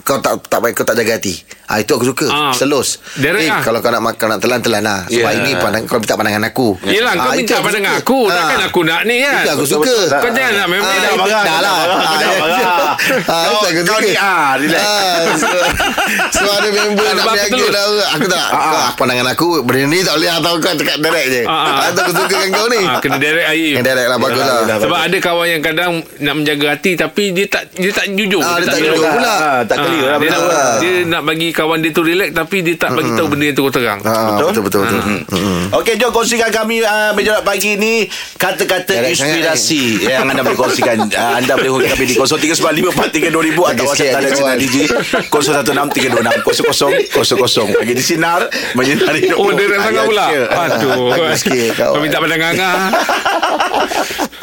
kau 0.00 0.18
tak 0.18 0.38
tak 0.46 0.58
baik, 0.58 0.74
kau 0.74 0.84
tak 0.84 0.96
jaga 0.96 1.16
hati. 1.16 1.34
Ah 1.72 1.80
itu 1.80 1.88
aku 1.90 2.04
suka. 2.06 2.28
Ha. 2.28 2.52
Selus. 2.52 3.00
Direct 3.16 3.40
eh, 3.40 3.48
ah. 3.48 3.64
kalau 3.64 3.80
kau 3.80 3.88
nak 3.88 4.04
makan 4.04 4.26
nak 4.28 4.38
telan-telan 4.38 4.82
lah. 4.82 5.00
Sebab 5.06 5.24
Ya. 5.26 5.38
ini 5.38 5.50
pandang 5.56 5.82
kau 5.82 5.96
minta 5.96 6.14
pandangan 6.14 6.44
aku. 6.44 6.76
Yelah 6.84 7.12
kau 7.14 7.24
Ah, 7.24 7.34
minta 7.34 7.56
pandangan 7.58 7.94
aku 7.96 8.18
Ah. 8.22 8.34
Takkan 8.34 8.60
aku 8.62 8.80
nak 8.82 9.00
ni 9.02 9.16
kan 9.18 9.40
Itu 9.40 9.50
aku 9.50 9.64
Betul, 9.64 9.72
suka. 9.74 9.88
betul. 9.88 10.20
Kau 10.20 10.30
jangan 10.30 10.52
nak 10.52 10.66
main-main 10.66 10.84
Ah, 10.84 10.92
dah. 10.92 11.08
itu 11.08 11.16
marah, 11.18 11.42
dah 11.42 11.58
lah. 11.58 11.72
kau 11.72 11.88
dah 11.88 11.96
Ah, 11.96 12.12
marah. 12.36 12.52
ya. 12.52 12.66
Ah, 12.68 13.42
itu 13.42 13.56
Kau- 13.56 13.72
kau 13.72 13.84
suka. 13.88 13.96
ni, 13.98 14.12
ah, 14.14 14.50
relax. 14.54 14.84
Ah, 14.84 15.20
so- 16.28 16.52
ada 16.52 16.68
member 16.68 17.02
Ah, 17.02 17.12
nak 17.12 17.24
berniaga 17.24 17.56
betul. 17.56 17.70
dah 17.70 17.84
Aku 18.12 18.26
tak 18.26 18.46
kau, 18.46 18.76
Pandangan 18.94 19.26
aku 19.28 19.46
Benda 19.62 19.84
ni 19.86 19.98
tak 20.00 20.14
boleh 20.14 20.30
Atau 20.30 20.52
kau 20.58 20.72
cakap 20.74 20.96
direct 21.00 21.28
je 21.30 21.42
Ah, 21.42 21.52
ah. 21.52 21.74
Ah, 21.80 21.88
aku 21.88 22.12
suka 22.12 22.36
dengan 22.36 22.48
kau 22.52 22.66
ni 22.68 22.80
Ah, 22.82 22.98
kena 22.98 23.16
direct 23.16 23.46
air 23.48 23.72
Yang 23.72 23.84
direct 23.84 24.08
lah 24.08 24.18
Bagus 24.18 24.42
lah. 24.42 24.58
Sebab 24.78 24.98
ada 25.00 25.16
kawan 25.18 25.46
yang 25.48 25.62
kadang 25.62 25.90
nak 26.18 26.34
menjaga 26.34 26.66
hati 26.68 26.92
tapi 26.94 27.24
dia 27.30 27.46
tak 27.46 27.62
dia 27.72 27.88
tak 27.90 28.06
jujur. 28.10 28.38
Ah, 28.38 28.58
dia 28.58 28.68
tak 28.68 28.80
jujur 28.80 29.00
pula. 29.02 29.32
Ah, 29.32 29.60
tak 29.62 29.76
clear 29.80 30.04
lah 30.04 30.16
dia, 30.16 30.28
betul 30.28 30.42
nak, 30.42 30.52
lah. 30.52 30.74
dia 30.78 30.92
nak 31.04 31.22
bagi 31.24 31.48
kawan 31.62 31.78
dia 31.78 31.90
tu 31.90 32.02
relax 32.02 32.30
tapi 32.32 32.56
dia 32.60 32.74
tak 32.74 32.90
bagi 32.94 33.10
tahu 33.14 33.26
benda 33.30 33.44
yang 33.46 33.54
terus 33.54 33.70
terang. 33.70 34.00
Ah, 34.02 34.42
Betul 34.42 34.62
betul 34.66 34.80
betul. 34.82 35.00
Mm-mm. 35.02 35.78
Okey, 35.78 35.94
jom 35.94 36.10
kongsikan 36.10 36.50
kami 36.50 36.82
uh, 36.82 37.14
meja 37.14 37.30
Bulat 37.32 37.48
pagi 37.48 37.78
ni 37.78 38.04
kata-kata 38.36 39.08
inspirasi 39.08 40.04
yang 40.04 40.28
anda 40.28 40.42
boleh 40.42 40.58
kongsikan. 40.58 41.08
Uh, 41.08 41.34
anda 41.40 41.56
boleh 41.56 41.70
hubungi 41.72 41.88
kami 41.88 42.04
di 42.04 42.14
0395432000 42.20 43.72
atau 43.72 43.84
WhatsApp 43.88 44.12
talian 44.12 44.28
sinar 44.28 44.36
kawan. 44.36 44.58
DJ 44.58 44.76
0163260000. 45.32 47.78
Pagi 47.78 47.94
di 47.94 48.04
sinar 48.04 48.40
menyinari 48.74 49.20
hidup. 49.24 49.38
Oh, 49.38 49.52
dia 49.52 49.80
sangat 49.80 50.04
pula. 50.04 50.26
Aduh. 50.28 51.08
Kau 51.72 52.00
minta 52.00 52.18
pandangan 52.20 52.52
ngah. 52.52 52.90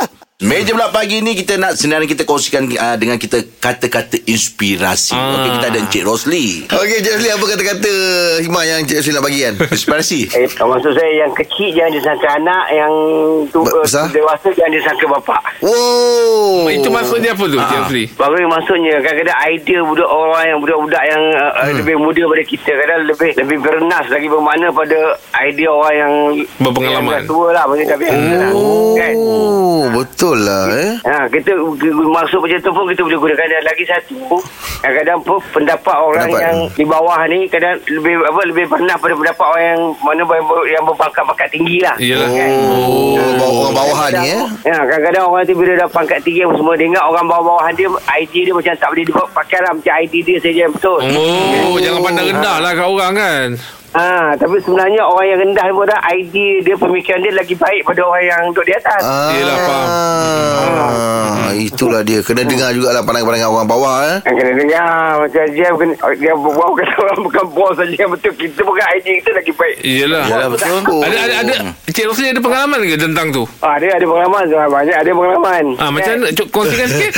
Meja 0.39 0.71
pula 0.71 0.87
pagi 0.87 1.19
ni 1.19 1.35
kita 1.35 1.59
nak 1.59 1.75
sebenarnya 1.75 2.07
kita 2.07 2.23
kongsikan 2.23 2.63
uh, 2.71 2.95
dengan 2.95 3.19
kita 3.19 3.43
kata-kata 3.59 4.23
inspirasi. 4.23 5.11
Ah. 5.11 5.35
Okey, 5.35 5.49
kita 5.59 5.65
ada 5.67 5.79
Encik 5.83 6.03
Rosli. 6.07 6.63
Okey, 6.63 7.03
Cik 7.03 7.11
Rosli 7.11 7.27
apa 7.27 7.43
kata-kata 7.43 7.91
Himah 8.39 8.63
yang 8.63 8.87
Cik 8.87 9.03
Rosli 9.03 9.11
nak 9.19 9.25
bagian? 9.27 9.53
Inspirasi. 9.59 10.21
Eh, 10.39 10.47
maksud 10.47 10.95
saya 10.95 11.27
yang 11.27 11.35
kecil 11.35 11.75
jangan 11.75 11.91
disangka 11.91 12.27
anak, 12.39 12.65
yang 12.71 12.93
tu, 13.51 13.59
uh, 13.59 13.83
besar? 13.83 14.07
dewasa 14.15 14.47
jangan 14.55 14.71
disangka 14.71 15.05
bapak. 15.19 15.41
Wow. 15.59 16.71
Itu 16.71 16.87
maksud 16.87 17.19
dia 17.19 17.35
apa 17.35 17.43
tu, 17.43 17.59
Cik 17.59 17.79
Afri? 17.83 18.03
Baru 18.15 18.39
maksudnya 18.47 18.95
kadang-kadang 19.03 19.39
idea 19.43 19.79
budak 19.83 20.07
orang 20.07 20.45
yang 20.47 20.59
budak-budak 20.63 21.03
yang 21.03 21.23
uh, 21.35 21.51
hmm. 21.67 21.75
lebih 21.83 21.95
muda 21.99 22.21
daripada 22.23 22.43
kita 22.47 22.71
kadang 22.79 22.99
lebih 23.11 23.31
lebih 23.35 23.57
bernas 23.59 24.05
lagi 24.07 24.27
bermakna 24.31 24.71
pada 24.71 24.99
idea 25.43 25.67
orang 25.67 25.95
yang 25.99 26.13
Berpengalaman. 26.63 27.11
yang 27.11 27.27
tua 27.27 27.47
lah 27.51 27.63
maksudnya 27.67 27.99
biasa 27.99 28.31
lah. 28.39 28.51
Kan? 28.95 29.13
Oh, 29.19 29.83
betul 29.91 30.28
lah 30.37 30.63
eh. 30.69 30.91
Ha, 31.01 31.25
kita 31.27 31.51
maksud 31.89 32.39
macam 32.41 32.59
tu 32.59 32.71
pun 32.71 32.83
kita 32.85 33.01
boleh 33.01 33.17
gunakan 33.17 33.47
dan 33.49 33.63
lagi 33.65 33.83
satu 33.87 34.17
kadang-kadang 34.79 35.19
pun 35.25 35.37
pendapat 35.51 35.97
orang 35.97 36.27
Pendapat. 36.29 36.43
yang 36.45 36.57
di 36.71 36.85
bawah 36.87 37.19
ni 37.27 37.39
kadang 37.51 37.75
lebih 37.91 38.15
apa 38.23 38.41
lebih 38.47 38.65
pernah 38.69 38.95
pada 38.95 39.13
pendapat 39.15 39.45
orang 39.45 39.65
yang 39.65 39.81
mana 39.99 40.21
yang, 40.23 40.45
yang 40.71 40.83
berpangkat-pangkat 40.87 41.47
tinggi 41.51 41.77
lah 41.83 41.95
Yelah. 41.99 42.29
kan? 42.31 42.49
Oh, 42.71 43.19
bawa 43.35 43.55
orang 43.59 43.73
bawahan 43.75 44.11
ni 44.23 44.27
eh. 44.31 44.45
Ya, 44.63 44.77
kadang-kadang 44.87 45.23
orang 45.27 45.43
tu 45.43 45.53
bila 45.57 45.71
dah 45.75 45.89
pangkat 45.89 46.19
tinggi 46.23 46.41
apa 46.43 46.53
semua 46.55 46.73
dia 46.75 46.87
ingat 46.87 47.03
orang 47.03 47.25
bawah-bawahan 47.27 47.73
dia 47.75 47.87
idea 48.15 48.41
dia 48.47 48.53
macam 48.55 48.73
tak 48.75 48.89
boleh 48.91 49.05
dipakai 49.05 49.59
lah 49.59 49.71
macam 49.75 49.93
idea 49.99 50.21
dia 50.23 50.37
saja 50.39 50.59
yang 50.63 50.73
betul. 50.73 50.99
Oh, 50.99 51.75
jangan 51.79 52.01
pandang 52.03 52.27
rendah 52.29 52.55
lah 52.59 52.71
kat 52.71 52.87
orang 52.87 53.13
kan. 53.15 53.47
Ha, 53.89 54.37
tapi 54.37 54.61
sebenarnya 54.61 55.01
orang 55.01 55.25
yang 55.33 55.39
rendah 55.49 55.65
pun 55.73 55.89
dah 55.89 55.97
idea 56.13 56.61
dia 56.61 56.75
pemikiran 56.77 57.25
dia 57.25 57.33
lagi 57.33 57.57
baik 57.57 57.81
pada 57.81 58.05
orang 58.05 58.21
yang 58.21 58.41
duduk 58.53 58.69
di 58.69 58.73
atas. 58.77 59.01
Ah, 59.01 59.33
Yelah, 59.33 59.57
faham. 59.65 59.87
Ah, 61.49 61.51
itulah 61.57 62.01
dia. 62.05 62.21
Kena 62.21 62.45
dengar 62.45 62.69
jugalah 62.69 63.01
pandangan-pandangan 63.01 63.49
orang 63.49 63.65
bawah 63.65 63.95
eh. 64.05 64.17
Yang 64.29 64.35
kena 64.37 64.51
dengar 64.61 64.89
macam 65.25 65.43
dia 65.49 65.67
kena, 65.73 65.93
dia 66.21 66.33
berbual 66.37 66.69
kata 66.77 66.95
orang 67.01 67.19
bukan 67.25 67.45
bos 67.49 67.73
saja 67.73 67.95
yang 67.97 68.11
betul 68.13 68.33
kita 68.37 68.61
bukan 68.61 68.85
idea 68.93 69.13
kita 69.25 69.29
lagi 69.33 69.51
baik. 69.57 69.75
Yelah. 69.81 70.23
Yalah 70.29 70.47
betul. 70.53 70.69
Oh. 70.85 71.01
Ada 71.01 71.17
ada 71.25 71.35
ada 71.41 71.55
Cik 71.99 72.07
Rosli 72.07 72.31
ada 72.31 72.39
pengalaman 72.39 72.79
ke 72.87 72.95
tentang 72.95 73.27
tu? 73.27 73.43
Ah, 73.59 73.75
dia 73.75 73.91
ada 73.91 74.07
pengalaman 74.07 74.47
banyak 74.47 74.95
ada 75.03 75.11
pengalaman. 75.11 75.63
Ah 75.83 75.91
macam 75.91 76.15
mana? 76.15 76.31
Cuk 76.31 76.47
kongsikan 76.47 76.87
sikit. 76.95 77.11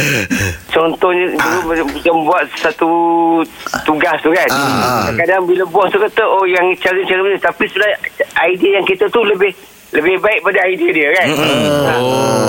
Contohnya 0.74 1.38
dulu 1.38 1.58
macam, 1.70 1.86
macam 1.94 2.16
buat 2.26 2.44
satu 2.58 2.90
tugas 3.86 4.18
tu 4.26 4.34
kan. 4.34 4.50
Ah, 4.50 4.58
ah. 4.58 5.02
Kadang-kadang 5.14 5.46
bila 5.46 5.64
bos 5.70 5.86
tu 5.94 6.02
kata 6.02 6.26
oh 6.26 6.50
yang 6.50 6.66
cara-cara 6.82 7.22
ni 7.30 7.38
tapi 7.38 7.70
sebenarnya 7.70 7.98
idea 8.50 8.82
yang 8.82 8.86
kita 8.90 9.06
tu 9.14 9.22
lebih 9.22 9.54
lebih 9.92 10.16
baik 10.18 10.40
pada 10.42 10.60
idea 10.66 10.90
dia 10.90 11.08
kan. 11.14 11.28
Ha. 11.32 11.94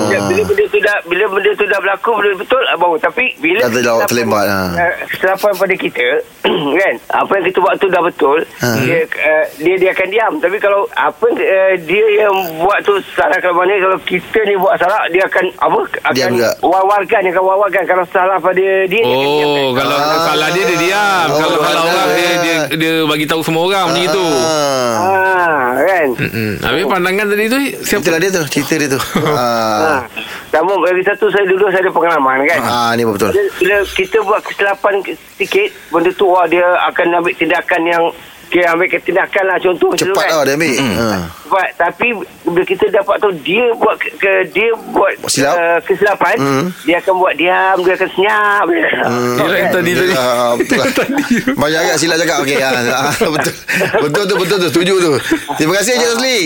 Bila, 0.02 0.18
bila 0.28 0.42
benda 0.44 0.64
tu 0.64 0.78
dah 0.78 0.96
bila 1.02 1.25
benda 1.26 1.50
tu 1.52 1.64
dah 1.64 1.78
berlaku 1.78 2.11
benda 2.14 2.32
betul 2.37 2.62
ah, 2.64 2.76
baru 2.76 2.96
tapi 2.96 3.25
bila 3.38 3.58
Dah 3.61 3.70
terlalu 3.72 4.02
terlembat, 4.06 4.46
ha. 4.46 4.58
uh, 4.70 4.92
kesilapan 5.06 5.52
pada 5.56 5.75
kita 5.75 6.06
kan 6.76 6.94
apa 7.12 7.32
yang 7.32 7.44
kita 7.44 7.58
buat 7.58 7.75
tu 7.76 7.88
dah 7.88 8.02
betul 8.02 8.38
Ha. 8.54 8.68
dia 8.78 8.99
uh, 9.02 9.44
dia 9.56 9.75
dia 9.76 9.90
akan 9.90 10.06
diam 10.08 10.32
tapi 10.38 10.56
kalau 10.56 10.87
apa 10.92 11.26
uh, 11.26 11.72
dia 11.80 12.04
yang 12.16 12.34
buat 12.58 12.78
tu 12.80 12.94
salah 13.11 13.34
kalau 13.37 13.56
mana 13.56 13.75
kalau 13.76 13.99
kita 14.00 14.38
ni 14.44 14.54
buat 14.54 14.75
salah 14.76 15.02
dia 15.08 15.22
akan 15.25 15.44
apa 15.56 15.78
akan 16.04 16.14
Diam 16.14 16.30
juga. 16.32 16.50
wawarkan 16.61 17.20
dia 17.20 17.32
akan 17.32 17.44
wawarkan 17.44 17.82
kalau 17.84 18.04
salah 18.08 18.38
pada 18.38 18.54
dia 18.84 18.87
dia 18.87 19.02
akan 19.02 19.18
diamkan. 19.28 19.58
Oh, 19.58 19.70
kalau 19.72 19.96
Ah. 19.96 20.22
salah 20.25 20.49
dia 20.50 20.64
dia 20.64 20.78
diam. 20.80 21.26
Oh, 21.26 21.38
kalau 21.40 21.58
salah 21.61 21.82
orang 21.84 22.08
dia 22.12 22.30
dia 22.38 22.56
dia 22.76 22.92
bagi 23.02 23.25
tahu 23.25 23.40
semua 23.40 23.62
orang 23.64 23.84
macam 23.88 24.04
itu. 24.04 24.26
Ah. 24.38 24.94
ah 25.00 25.68
kan 25.80 26.08
Hmm. 26.14 26.54
Habis 26.61 26.84
pandangan 26.87 27.26
tadi 27.34 27.46
tu 27.46 27.58
siapa? 27.82 28.02
Itulah 28.02 28.18
dia 28.18 28.30
tu 28.30 28.42
Cerita 28.46 28.74
dia 28.74 28.88
tu 28.88 29.00
Ha. 29.26 29.32
ah. 29.32 30.00
Sama 30.48 30.72
lagi 30.82 31.02
satu 31.02 31.26
saya 31.28 31.44
dulu 31.44 31.64
saya 31.66 31.80
ada 31.80 31.90
pengalaman 31.90 32.44
kan. 32.44 32.60
ah, 32.60 32.90
Ni 32.92 33.02
betul 33.02 33.30
Bila, 33.30 33.42
bila 33.56 33.76
kita 33.88 34.16
buat 34.20 34.40
kesilapan 34.42 34.94
sikit, 35.34 35.68
benda 35.88 36.10
tu 36.12 36.26
wah, 36.26 36.44
dia 36.44 36.62
akan 36.86 37.06
ambil 37.14 37.32
tindakan 37.32 37.82
yang 37.82 38.04
dia 38.52 38.68
ambil 38.68 38.85
tindakan 38.94 39.44
lah 39.47 39.56
contoh 39.56 39.88
Cepat 39.94 40.12
kan. 40.23 40.28
lah 40.30 40.44
dia 40.44 40.54
ambil 40.54 40.73
ah. 40.92 41.25
Cepat 41.42 41.68
tapi 41.75 42.09
bila 42.42 42.62
kita 42.62 42.85
dapat 42.90 43.16
tu 43.16 43.28
dia 43.40 43.64
buat 43.75 43.97
ke, 43.97 44.09
ke 44.14 44.32
dia 44.50 44.68
buat 44.90 45.12
Silap. 45.25 45.54
uh, 45.54 45.78
kesilapan, 45.82 46.37
Hmm. 46.37 46.66
dia 46.82 46.97
akan 46.99 47.14
buat 47.14 47.32
diam, 47.35 47.76
dia 47.80 47.94
akan 47.94 48.09
senyap. 48.11 48.64
Hmm. 48.64 49.37
Yelah, 49.38 49.56
yang 49.59 49.71
tadi 49.71 49.90
tadi. 49.94 50.12
Ah, 50.12 50.52
betul 50.52 50.76
lah. 50.76 50.88
Banyak 51.62 51.80
agak 51.82 51.97
silap 51.97 52.16
cakap 52.18 52.37
Okey 52.40 52.56
ah, 52.59 52.73
betul. 53.35 53.54
betul 54.00 54.23
tu 54.23 54.35
betul 54.37 54.56
tu 54.59 54.68
Setuju 54.68 54.94
tu 54.99 55.12
Terima 55.56 55.73
kasih 55.75 55.90
Encik 55.94 56.09
Rosli 56.11 56.38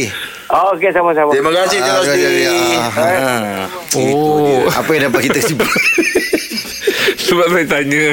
Oh, 0.47 0.71
Okey 0.73 0.91
sama-sama. 0.91 1.31
Terima 1.33 1.51
kasih 1.53 1.77
Cik 1.77 1.83
Ah, 1.83 1.97
Rosli. 1.97 2.47
Ah. 2.95 3.65
Oh, 3.97 4.63
Apa 4.69 4.91
yang 4.93 5.03
dapat 5.07 5.21
kita 5.27 5.39
simpan 5.43 5.67
sebab 7.27 7.47
saya 7.49 7.67
tanya. 7.67 8.07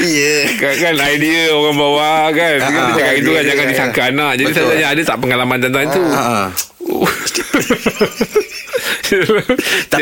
Ya 0.00 0.36
Kan, 0.54 0.74
kan 0.74 0.94
idea 1.06 1.50
orang 1.50 1.74
bawa 1.74 2.12
kan 2.30 2.56
Dia 2.56 2.66
Ah, 2.66 2.72
kata 2.72 2.92
cakap 2.94 3.04
ah, 3.04 3.14
itu 3.14 3.26
ya, 3.26 3.34
kan 3.34 3.42
ya, 3.42 3.48
jangan 3.50 3.64
ya. 3.64 3.70
disangka 3.70 4.00
anak 4.06 4.30
Jadi 4.32 4.44
Betul. 4.44 4.56
saya 4.56 4.70
tanya 4.70 4.86
ada 4.86 5.02
tak 5.04 5.18
pengalaman 5.18 5.58
tentang 5.58 5.82
itu 5.84 6.00
Ah. 6.10 6.48
Oh. 6.84 7.08
Cik 9.00 9.24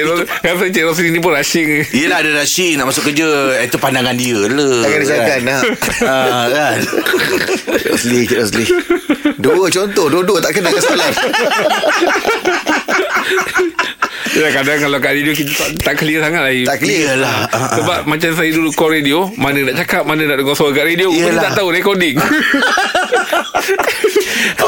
Ros- 0.03 0.27
Rasa 0.41 0.65
Cik 0.67 0.83
Rosli 0.83 1.09
ni 1.09 1.19
pun 1.19 1.31
rushing 1.31 1.87
Yelah 1.89 2.19
ada 2.19 2.31
Rashid 2.37 2.75
nak 2.75 2.91
masuk 2.91 3.07
kerja 3.07 3.27
Itu 3.61 3.79
pandangan 3.79 4.11
dia 4.13 4.35
lah 4.41 4.83
Jangan 4.83 5.01
disangkan 5.01 5.41
nak 5.45 5.63
ah, 6.03 6.45
kan? 6.49 6.77
Cik 7.79 7.87
Rosli 7.87 8.19
Cik 8.25 8.39
Rosli 8.41 8.65
Dua 9.39 9.67
contoh 9.69 10.07
Dua-dua 10.09 10.39
tak 10.41 10.53
kena 10.53 10.71
kesalahan 10.71 11.15
Ya 14.33 14.49
kadang 14.49 14.81
kalau 14.81 14.97
kat 14.97 15.13
radio 15.13 15.33
kita 15.37 15.53
tak, 15.53 15.69
tak 15.85 15.95
clear 16.01 16.25
sangat 16.25 16.41
lah 16.41 16.53
Tak 16.73 16.79
clear 16.81 17.21
Yelah 17.21 17.53
ah, 17.53 17.57
ah. 17.57 17.69
Sebab 17.77 17.99
macam 18.09 18.31
saya 18.33 18.49
dulu 18.49 18.73
call 18.73 18.97
radio 18.97 19.29
Mana 19.37 19.61
nak 19.61 19.77
cakap 19.85 20.09
Mana 20.09 20.25
nak 20.25 20.41
dengar 20.41 20.57
suara 20.57 20.73
kat 20.73 20.89
radio 20.89 21.13
Kita 21.13 21.37
Yelah. 21.37 21.43
tak 21.53 21.61
tahu 21.61 21.69
recording 21.69 22.17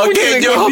Okey 0.05 0.31
jom. 0.45 0.71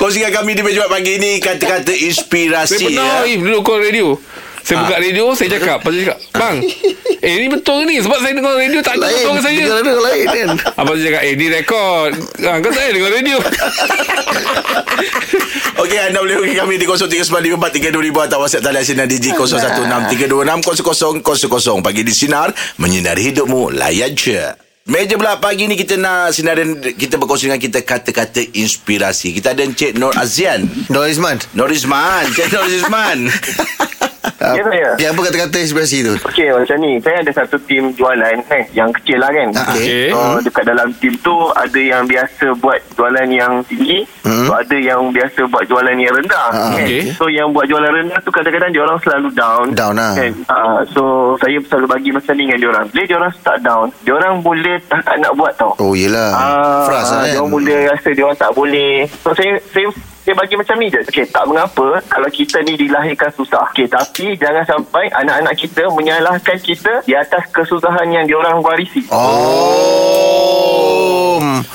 Kongsikan 0.00 0.32
kami 0.32 0.56
di 0.56 0.62
Meja 0.64 0.88
Pagi 0.88 1.20
ini 1.20 1.36
Kata-kata 1.36 1.92
Saya 1.92 2.00
inspirasi 2.00 2.80
pernah 2.88 3.28
ya. 3.28 3.36
Dulu 3.36 3.58
call 3.60 3.80
radio 3.92 4.16
Saya 4.64 4.80
Ah. 4.80 4.88
buka 4.88 4.96
radio 4.96 5.24
Saya 5.36 5.48
cakap 5.52 5.84
Lepas 5.84 5.92
tu 5.92 5.98
cakap 6.00 6.18
Bang 6.32 6.56
Eh 7.24 7.32
ni 7.36 7.46
betul 7.46 7.84
ni 7.84 8.00
Sebab 8.00 8.16
saya 8.16 8.32
dengar 8.32 8.56
radio 8.56 8.80
Tak 8.80 8.96
ada 8.96 9.04
Lain 9.04 9.20
suara 9.20 9.40
saya 9.40 9.60
Dengar 9.60 9.76
ada 9.76 9.90
orang 9.92 10.02
lain 10.02 10.26
kan 10.26 10.48
Abang 10.80 10.96
cakap 10.96 11.20
Eh 11.20 11.32
ni 11.36 11.46
rekod 11.52 12.10
ha, 12.16 12.50
Kau 12.58 12.64
tak 12.64 12.72
payah 12.72 12.90
dengar 12.90 13.10
radio 13.12 13.36
Okey 15.74 15.98
anda 16.00 16.22
boleh 16.22 16.38
hubungi 16.38 16.54
kami 16.54 16.78
di 16.78 16.86
0395432000 16.86 18.24
atau 18.24 18.38
WhatsApp 18.40 18.62
talian 18.62 18.84
sinar 18.86 19.04
DJ 19.04 19.34
0163260000 19.34 21.82
pagi 21.82 22.00
di 22.00 22.14
sinar 22.14 22.54
menyinari 22.78 23.26
hidupmu 23.28 23.74
layan 23.74 24.14
je. 24.14 24.38
Meja 24.86 25.18
pula 25.18 25.36
pagi 25.36 25.66
ni 25.66 25.74
kita 25.74 25.96
nak 25.96 26.30
sinarin 26.30 26.78
kita 26.78 27.18
berkongsi 27.18 27.48
dengan 27.48 27.58
kita 27.58 27.82
kata-kata 27.82 28.54
inspirasi. 28.54 29.34
Kita 29.34 29.50
ada 29.50 29.66
Encik 29.66 29.98
Nur 29.98 30.14
Azian. 30.14 30.64
Nur 30.88 31.04
Isman 31.04 31.42
Nur 31.52 31.68
Izman. 31.68 32.30
Encik 32.30 32.54
Nur 32.54 32.64
Ya, 34.34 34.62
saya. 34.62 34.88
Yang 34.98 35.10
apa 35.10 35.20
kata-kata 35.22 35.56
inspirasi 35.58 35.98
tu 36.00 36.14
Okey 36.22 36.48
macam 36.50 36.76
ni 36.78 36.96
Saya 36.98 37.16
ada 37.18 37.32
satu 37.34 37.56
tim 37.60 37.92
jualan 37.92 38.36
eh, 38.46 38.64
Yang 38.70 38.96
kecil 38.96 39.18
lah 39.18 39.28
kan 39.28 39.48
Okey. 39.52 40.08
So 40.08 40.18
dekat 40.40 40.64
dalam 40.64 40.88
tim 40.94 41.12
tu 41.18 41.32
Ada 41.50 41.76
yang 41.78 42.02
biasa 42.04 42.46
buat 42.56 42.76
jualan 42.92 43.28
yang 43.28 43.60
tinggi 43.64 44.04
Hmm. 44.24 44.48
so, 44.48 44.56
Ada 44.56 44.76
yang 44.78 45.00
biasa 45.10 45.40
buat 45.46 45.64
jualan 45.64 45.92
yang 45.94 46.12
rendah 46.14 46.48
Ah, 46.48 46.72
kan? 46.72 46.80
okey. 46.80 47.12
So 47.12 47.28
yang 47.28 47.52
buat 47.52 47.64
jualan 47.64 47.92
rendah 47.94 48.16
tu 48.18 48.30
Kadang-kadang 48.30 48.70
dia 48.70 48.80
orang 48.82 48.98
selalu 48.98 49.28
down 49.32 49.64
Down 49.72 49.94
lah. 49.94 50.12
kan? 50.14 50.32
Ah, 50.46 50.80
So 50.86 51.02
saya 51.36 51.60
selalu 51.60 51.86
bagi 51.86 52.10
macam 52.10 52.32
ni 52.32 52.42
dengan 52.42 52.58
dia 52.58 52.68
orang 52.70 52.84
Bila 52.88 53.02
dia 53.04 53.16
orang 53.18 53.32
start 53.34 53.58
down 53.60 53.86
Dia 54.00 54.12
orang 54.14 54.34
boleh 54.40 54.76
tak, 54.82 55.00
tak 55.02 55.16
nak 55.18 55.32
buat 55.34 55.52
tau 55.54 55.72
Oh 55.78 55.92
yelah 55.92 56.30
Ah, 56.30 56.84
Fras 56.84 57.08
lah 57.10 57.22
Dia 57.22 57.32
kan 57.34 57.38
orang 57.38 57.52
boleh 57.52 57.78
rasa 57.86 58.08
dia 58.10 58.22
orang 58.22 58.38
tak 58.38 58.52
boleh. 58.52 58.94
So 59.18 59.28
saya 59.30 59.52
saya 59.66 59.88
saya 60.24 60.34
bagi 60.34 60.56
macam 60.56 60.74
ni 60.76 60.88
je. 60.88 61.00
Okey, 61.04 61.24
tak 61.28 61.44
mengapa 61.44 62.00
kalau 62.08 62.26
kita 62.26 62.58
ni 62.64 62.74
dilahirkan 62.74 63.28
susah. 63.30 63.62
Okey, 63.68 63.86
tapi 63.86 64.34
jangan 64.34 64.64
sampai 64.64 65.06
anak-anak 65.12 65.54
kita 65.54 65.86
menyalahkan 65.90 66.56
kita 66.58 67.04
di 67.04 67.12
atas 67.12 67.44
kesusahan 67.50 68.08
yang 68.08 68.24
diorang 68.24 68.58
warisi. 68.58 69.04
Oh 69.12 70.24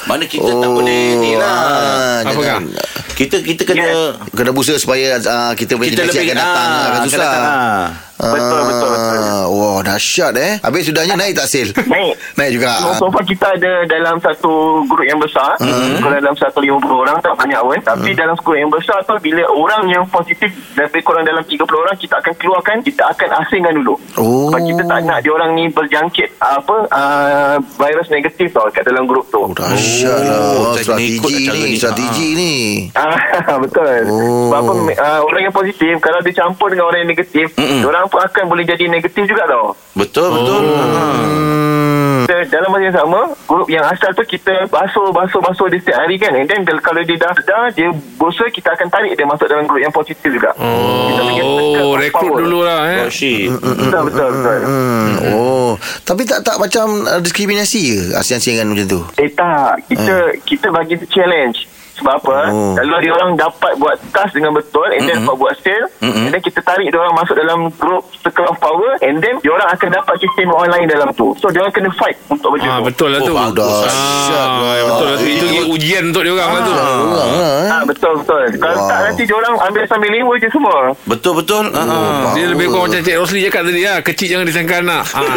Mana 0.03 0.25
kita 0.25 0.49
tak 0.49 0.67
boleh 0.67 1.15
ni 1.15 1.35
lah. 1.35 1.45
ah, 1.45 2.17
Apa 2.25 2.41
jangan- 2.41 2.73
Kita 3.13 3.35
kita 3.37 3.61
kena 3.63 4.15
Kena 4.33 4.49
berusaha 4.49 4.75
supaya 4.75 5.15
uh, 5.19 5.51
kita 5.53 5.75
punya 5.75 5.91
kita 5.91 6.03
lebih 6.03 6.19
akan 6.25 6.35
datang 6.35 6.65
ah, 6.65 6.81
akan 6.81 6.89
akan 6.89 7.01
susah. 7.05 7.21
datang, 7.21 7.43
ah. 7.45 7.87
Betul, 8.19 8.61
betul, 8.65 8.89
betul. 8.89 9.17
Ah, 9.17 9.45
Wah, 9.47 9.79
dahsyat 9.79 10.33
eh. 10.35 10.53
Habis 10.59 10.81
sudahnya 10.85 11.15
naik 11.15 11.33
tak 11.33 11.47
sale? 11.47 11.71
Naik. 11.85 12.13
Naik 12.35 12.51
juga. 12.53 12.71
So, 12.77 12.89
so 12.93 13.05
far 13.07 13.23
kita 13.23 13.47
ada 13.49 13.71
dalam 13.85 14.19
satu 14.19 14.51
grup 14.85 15.03
yang 15.03 15.17
besar 15.17 15.55
Hmm. 15.55 15.71
mm-hmm. 15.97 16.19
dalam 16.19 16.35
150 16.35 16.59
orang 16.85 17.17
tak 17.19 17.33
banyak 17.33 17.57
pun 17.57 17.79
tapi 17.81 18.09
dalam 18.11 18.35
grup 18.35 18.55
yang 18.55 18.67
besar 18.67 18.99
tu 19.01 19.15
bila 19.17 19.43
orang 19.47 19.88
yang 19.88 20.03
positif 20.05 20.47
lebih 20.73 21.01
kurang 21.01 21.23
dalam 21.23 21.41
30 21.41 21.55
orang 21.63 21.95
kita 21.95 22.15
akan 22.17 22.33
keluarkan 22.35 22.75
kita 22.81 23.03
akan 23.07 23.29
asingkan 23.39 23.73
dulu 23.73 23.95
Oh. 24.15 24.47
sebab 24.47 24.61
kita 24.61 24.81
tak 24.83 24.99
nak 25.01 25.19
diorang 25.21 25.51
ni 25.53 25.67
berjangkit 25.69 26.29
apa 26.38 26.75
uh, 26.89 27.55
virus 27.77 28.07
negatif 28.09 28.51
tau 28.51 28.67
kat 28.67 28.83
dalam 28.83 29.03
grup 29.03 29.23
tu 29.27 29.39
Oh, 29.39 29.49
dahsyat 29.49 30.19
lah. 30.19 30.39
Oh, 30.51 30.57
Oh, 30.61 30.73
strategi 30.75 31.17
cara 31.39 31.55
ni, 31.55 31.63
ni. 31.65 31.77
strategi 31.77 32.27
ni. 32.33 32.53
Ah, 32.91 33.15
betul. 33.63 34.01
Oh. 34.05 34.49
Sebab 34.49 34.59
apa 34.59 34.71
uh, 34.97 35.19
orang 35.23 35.41
yang 35.41 35.55
positif 35.55 35.93
kalau 35.99 36.19
dia 36.19 36.33
campur 36.35 36.67
dengan 36.67 36.85
orang 36.85 36.99
yang 37.01 37.09
negatif, 37.09 37.47
Mm-mm. 37.55 37.81
orang 37.83 38.05
akan 38.17 38.43
boleh 38.49 38.65
jadi 38.65 38.89
negatif 38.89 39.29
juga 39.29 39.45
tau. 39.45 39.77
Betul 39.93 40.33
betul. 40.33 40.61
Hmm. 40.65 42.25
Kita, 42.25 42.45
dalam 42.51 42.69
masa 42.69 42.83
yang 42.89 42.97
sama, 42.97 43.19
grup 43.45 43.67
yang 43.69 43.85
asal 43.89 44.13
tu 44.13 44.21
kita 44.25 44.69
basuh 44.69 45.09
basuh 45.13 45.41
basuh 45.41 45.65
dia 45.69 45.79
setiap 45.81 45.97
hari 46.01 46.17
kan. 46.17 46.33
And 46.33 46.49
then 46.49 46.65
kalau 46.65 47.01
dia 47.05 47.17
dah 47.17 47.33
dah 47.45 47.69
dia 47.73 47.89
bosan 48.17 48.49
kita 48.53 48.73
akan 48.73 48.87
tarik 48.89 49.13
dia 49.17 49.25
masuk 49.25 49.49
dalam 49.49 49.65
grup 49.65 49.81
yang 49.81 49.93
positif 49.93 50.29
juga. 50.29 50.53
Kita 50.57 51.21
Oh 51.39 51.97
power. 51.97 51.97
rekrut 51.99 52.37
dulu 52.45 52.59
lah 52.61 52.85
eh 52.85 52.99
Rashid. 53.09 53.49
Betul 53.55 54.01
betul 54.11 54.27
betul. 54.35 54.57
Hmm. 54.61 55.09
Oh, 55.33 55.71
tapi 56.05 56.23
tak 56.27 56.45
tak 56.45 56.61
macam 56.61 57.07
uh, 57.07 57.21
diskriminasi 57.23 57.81
ke 57.95 57.99
asian-asian 58.19 58.67
macam 58.67 58.85
tu? 58.85 59.01
Eh 59.17 59.29
tak, 59.33 59.83
kita 59.89 60.15
kita 60.45 60.67
bagi 60.69 60.95
challenge. 61.09 61.78
Sebab 61.99 62.13
apa? 62.17 62.37
Oh. 62.49 62.73
Kalau 62.73 62.97
dia 62.97 63.11
orang 63.11 63.31
dapat 63.35 63.71
buat 63.75 63.95
task 64.09 64.33
dengan 64.33 64.51
betul 64.51 64.87
and 64.89 65.03
then 65.03 65.19
dapat 65.19 65.35
buat 65.37 65.53
sale 65.57 65.85
Mm-mm. 65.99 66.25
and 66.25 66.31
then 66.31 66.41
kita 66.41 66.59
tarik 66.61 66.87
dia 66.87 66.97
orang 66.97 67.13
masuk 67.13 67.35
dalam 67.35 67.59
group 67.73 68.03
circle 68.17 68.47
of 68.47 68.57
power 68.57 68.95
and 69.01 69.19
then 69.19 69.35
dia 69.37 69.51
orang 69.51 69.67
akan 69.69 69.89
dapat 69.93 70.15
sistem 70.17 70.47
online 70.49 70.85
dalam 70.85 71.11
tu. 71.11 71.35
So 71.35 71.47
dia 71.47 71.59
orang 71.59 71.71
kena 71.71 71.91
fight 71.91 72.15
untuk 72.25 72.49
baju 72.51 72.63
Ah, 72.63 72.77
tu. 72.77 72.85
betul 72.85 73.09
lah 73.09 73.19
Oh, 73.19 73.25
tu. 73.25 73.33
bagus. 73.33 73.67
Dahsyat. 73.83 74.47
Ah, 74.47 74.83
betul 74.85 75.05
lah 75.05 75.17
tu. 75.17 75.25
Itu 75.25 75.45
ujian 75.69 76.03
untuk 76.05 76.21
dia 76.21 76.33
orang 76.33 76.49
lah 76.49 76.61
tu. 76.61 76.71
Orang 76.71 77.11
lah 77.11 77.27
eh. 77.29 77.67
Ah 77.69 77.83
betul 77.83 78.13
betul. 78.17 78.43
Kalau 78.55 78.77
Wow. 78.77 78.87
tak 78.87 78.99
nanti 79.03 79.21
dia 79.23 79.35
orang 79.35 79.53
ambil 79.59 79.83
sambil 79.85 80.09
lewa 80.09 80.33
je 80.35 80.47
semua. 80.49 80.75
Betul 81.05 81.33
betul. 81.35 81.65
Ah. 81.71 82.31
Dia 82.31 82.45
lebih 82.47 82.65
kurang 82.67 82.87
macam 82.87 83.01
Cik 83.01 83.15
Rosli 83.17 83.39
cakap 83.41 83.61
tadi 83.65 83.81
lah 83.81 83.99
Kecil 83.99 84.27
jangan 84.29 84.45
disangka 84.45 84.75
anak 84.79 85.03
ha. 85.05 85.19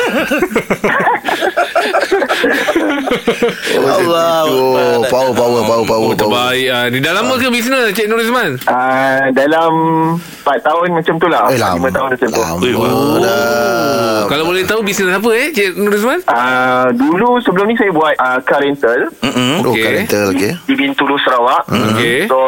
Allah. 3.83 4.45
Oh, 4.45 5.03
power 5.05 5.33
power 5.33 5.61
power 5.63 5.85
power. 5.85 6.09
Oh 6.13 6.52
terbaik 6.53 6.69
ah. 6.71 6.85
Ni 6.89 6.99
dah 7.01 7.13
lama 7.15 7.35
ke 7.35 7.49
bisnes 7.49 7.93
Cik 7.93 8.07
Nur 8.07 8.21
Izman? 8.21 8.61
Ah 8.69 9.25
dalam 9.33 9.73
4 10.45 10.59
tahun 10.61 10.89
macam 10.93 11.15
tu 11.17 11.27
lah. 11.27 11.49
Eh, 11.49 11.57
lama. 11.57 11.87
5 11.87 11.97
tahun 11.97 12.09
macam 12.13 12.29
tu. 12.29 12.41
Lama 12.41 12.61
Eh, 12.63 12.75
dah. 13.23 14.21
Kalau 14.29 14.45
boleh 14.45 14.65
tahu 14.65 14.81
bisnes 14.83 15.09
apa 15.11 15.31
eh 15.33 15.49
Cik 15.51 15.71
Nur 15.79 15.95
Izman? 15.95 16.21
Ah 16.29 16.93
dulu 16.93 17.41
sebelum 17.41 17.67
ni 17.67 17.77
saya 17.77 17.89
buat 17.91 18.13
ah, 18.19 18.37
car 18.43 18.61
rental 18.61 19.09
Mm-mm. 19.23 19.65
Oh, 19.65 19.73
Okey. 19.73 20.05
rental 20.05 20.25
okey. 20.31 20.53
di 20.63 20.75
Bintulu 20.77 21.17
Sarawak. 21.19 21.65
Okey. 21.69 22.29
So 22.29 22.39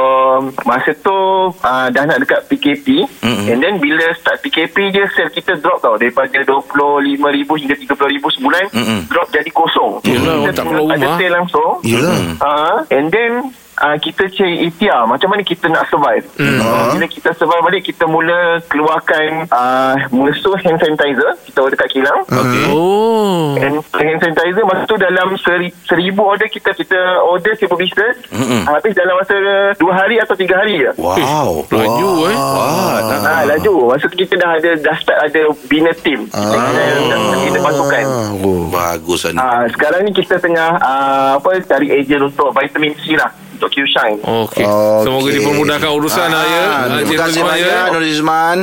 masa 0.65 0.93
tu 0.97 1.17
uh, 1.55 1.87
dah 1.89 2.03
nak 2.05 2.21
dekat 2.21 2.45
PKP 2.47 3.09
Mm-mm. 3.23 3.49
and 3.49 3.59
then 3.59 3.75
bila 3.79 4.05
start 4.15 4.41
PKP 4.43 4.93
je 4.93 5.03
sale 5.15 5.33
kita 5.33 5.57
drop 5.59 5.81
tau 5.81 5.97
daripada 5.97 6.37
25,000 6.37 7.17
hingga 7.57 7.77
30,000 7.79 8.37
sebulan 8.37 8.65
Mm-mm. 8.71 9.01
drop 9.09 9.29
jadi 9.31 9.51
kosong. 9.51 9.93
Yelah, 10.05 10.37
Kita 10.45 10.53
tak 10.53 10.65
keluar 10.67 10.93
ada 10.93 11.01
rumah. 11.01 11.17
sale 11.17 11.33
langsung. 11.33 11.71
Yelah. 11.83 12.17
Uh, 12.37 12.77
and 12.91 13.09
then 13.09 13.33
uh, 13.81 13.97
kita 13.99 14.31
cari 14.31 14.69
ikhtiar 14.71 15.07
macam 15.09 15.28
mana 15.33 15.43
kita 15.43 15.66
nak 15.71 15.88
survive. 15.90 16.25
Hmm. 16.38 16.61
Uh, 16.61 16.87
bila 16.95 17.07
kita 17.11 17.31
survive 17.35 17.62
balik 17.64 17.83
kita 17.87 18.04
mula 18.07 18.61
keluarkan 18.71 19.49
uh, 19.50 19.95
musuh 20.14 20.54
hand 20.61 20.78
sanitizer 20.78 21.35
kita 21.49 21.59
order 21.62 21.78
kat 21.78 21.90
kilang. 21.90 22.21
Okey. 22.28 22.64
Oh. 22.71 23.59
And 23.59 23.81
hand 23.95 24.21
sanitizer 24.21 24.64
masa 24.66 24.83
tu 24.87 24.97
dalam 24.99 25.35
seri, 25.40 25.71
seribu 25.87 26.23
order 26.26 26.47
kita 26.50 26.75
kita 26.75 27.23
order 27.25 27.52
seribu 27.59 27.78
pieces. 27.78 28.21
Mm-mm. 28.31 28.66
Habis 28.69 28.93
dalam 28.95 29.14
masa 29.19 29.37
dua 29.78 29.93
hari 29.95 30.19
atau 30.21 30.35
tiga 30.35 30.62
hari 30.62 30.83
je. 30.83 30.90
Wow. 30.99 31.66
Laju 31.71 32.11
eh. 32.31 32.37
Wah. 32.37 32.99
Ah, 33.25 33.43
laju. 33.47 33.95
Masa 33.95 34.07
tu 34.11 34.16
kita 34.19 34.38
dah 34.38 34.59
ada 34.59 34.71
dah 34.78 34.97
start 35.00 35.19
ada 35.31 35.43
bina 35.66 35.90
team. 35.95 36.26
Kita 36.28 36.59
dah, 36.59 36.73
dah, 36.75 37.19
dah 37.19 37.40
kita 37.47 37.59
pasukan. 37.62 38.04
Oh. 38.43 38.66
Bagus 38.69 39.31
ni. 39.31 39.38
Ah, 39.38 39.64
sekarang 39.71 40.04
ni 40.07 40.11
kita 40.12 40.38
tengah 40.43 40.76
ah, 40.83 41.38
apa 41.38 41.62
cari 41.62 41.88
ejen 41.95 42.21
untuk 42.26 42.50
vitamin 42.52 42.93
C 42.99 43.14
lah 43.14 43.44
untuk 43.55 43.71
Q 43.71 43.87
Shine. 43.87 44.19
Okey. 44.21 44.65
Okey. 44.67 45.03
Semoga 45.07 45.29
dipermudahkan 45.31 45.91
urusan 45.95 46.29
ya. 46.29 46.43
Ah, 46.43 46.83
Encik 47.01 47.15
Terima 47.15 47.25
kasih 47.27 47.41
ya. 47.41 47.47
banyak 47.47 47.85
Nur 47.95 48.05
Izman. 48.05 48.59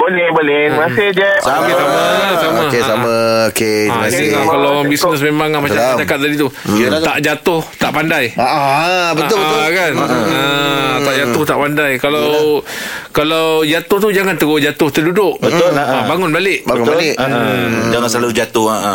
Boleh, 0.00 0.26
boleh. 0.32 0.60
Terima 0.66 0.86
kasih 0.86 1.08
je. 1.12 1.30
Sama. 1.38 1.60
Okey, 1.60 1.74
sama. 1.76 2.00
sama. 2.40 2.60
Okey 2.62 2.80
sama 2.80 3.14
Okey 3.46 3.78
Terima 3.82 3.98
Ha, 4.00 4.06
kasih 4.06 4.26
kalau 4.32 4.68
orang 4.72 4.88
bisnes 4.88 5.20
memang 5.22 5.48
ah, 5.50 5.60
macam 5.60 5.76
saya 5.76 5.98
cakap 5.98 6.16
tadi 6.18 6.34
tu. 6.34 6.48
Tak 7.00 7.16
jatuh, 7.20 7.60
tak 7.76 7.90
pandai. 7.90 8.24
Ah, 8.34 8.48
ah, 8.48 9.08
betul 9.12 9.36
Ah, 9.36 9.44
betul. 9.44 9.68
kan 9.70 9.92
ah, 9.98 10.94
tak 11.00 11.14
jatuh 11.16 11.44
tak 11.44 11.58
pandai 11.58 11.92
kalau 11.96 12.24
kalau 13.10 13.44
jatuh 13.62 13.98
tu 13.98 14.08
jangan 14.10 14.34
terus 14.34 14.58
jatuh 14.58 14.88
terduduk 14.88 15.34
betul 15.36 15.68
ah, 15.72 16.06
bangun 16.06 16.30
balik 16.30 16.64
Bangun 16.64 16.86
balik. 16.86 17.14
Hmm. 17.16 17.90
Jangan 17.90 18.08
selalu 18.08 18.30
jatuh 18.34 18.66
ha. 18.66 18.76
ha. 18.78 18.94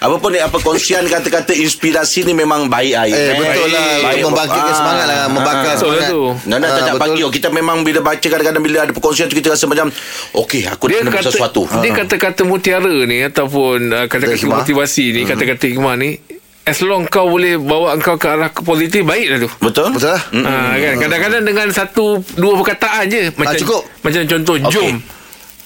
Apa 0.00 0.16
pun 0.16 0.32
ni 0.32 0.40
apa 0.40 0.56
kongsian 0.56 1.04
kata-kata 1.04 1.52
inspirasi 1.52 2.24
ni 2.24 2.32
memang 2.32 2.66
baik 2.66 2.94
ai. 2.96 3.10
Eh 3.10 3.36
betul 3.36 3.68
lah 3.68 3.84
Baik. 4.02 4.22
Membangkitkan 4.22 4.64
Ah. 4.66 4.76
semangat 4.76 5.06
lah 5.06 5.20
Membakar 5.28 5.52
Betul 5.52 5.68
lah 5.68 5.76
semangat 5.76 6.08
tu. 6.08 6.22
Nana 6.46 6.56
Ah, 6.56 6.70
tak 6.70 6.80
tak 6.80 6.94
betul. 6.94 7.04
pagi 7.04 7.20
oh, 7.20 7.30
Kita 7.30 7.48
memang 7.50 7.76
bila 7.82 8.00
baca 8.00 8.22
Kadang-kadang 8.22 8.62
bila 8.62 8.78
ada 8.80 8.92
perkongsian 8.92 9.26
tu 9.26 9.36
Kita 9.36 9.52
rasa 9.52 9.64
macam 9.66 9.92
Okey 10.40 10.62
aku 10.64 10.84
dia 10.86 11.00
nak 11.00 11.10
kena 11.10 11.20
kata 11.20 11.30
sesuatu 11.30 11.62
dia 11.76 11.90
kata-kata 11.92 12.42
mutiara 12.42 12.96
ni 13.04 13.20
ataupun 13.20 13.78
uh, 13.88 14.06
kata-kata 14.06 14.36
Hikmah. 14.38 14.56
motivasi 14.58 15.04
ni 15.10 15.20
kata-kata 15.22 15.64
hikmah 15.66 15.94
ni 15.94 16.16
as 16.62 16.80
long 16.80 17.04
kau 17.04 17.26
boleh 17.26 17.56
bawa 17.56 17.96
kau 17.98 18.14
ke 18.14 18.26
arah 18.26 18.48
positif 18.50 19.02
baik 19.02 19.26
lah 19.26 19.38
tu 19.38 19.50
Betul? 19.60 19.90
Betul 19.92 20.08
lah 20.08 20.22
Hmm. 20.30 20.44
Ah, 20.44 20.74
kan 20.74 20.94
kadang-kadang 20.98 21.42
dengan 21.42 21.66
satu 21.70 22.04
dua 22.34 22.52
perkataan 22.56 23.04
je 23.06 23.28
macam 23.34 23.58
cukup. 23.58 23.82
macam 24.00 24.20
contoh 24.24 24.54
Okey. 24.56 24.70
jom 24.70 24.94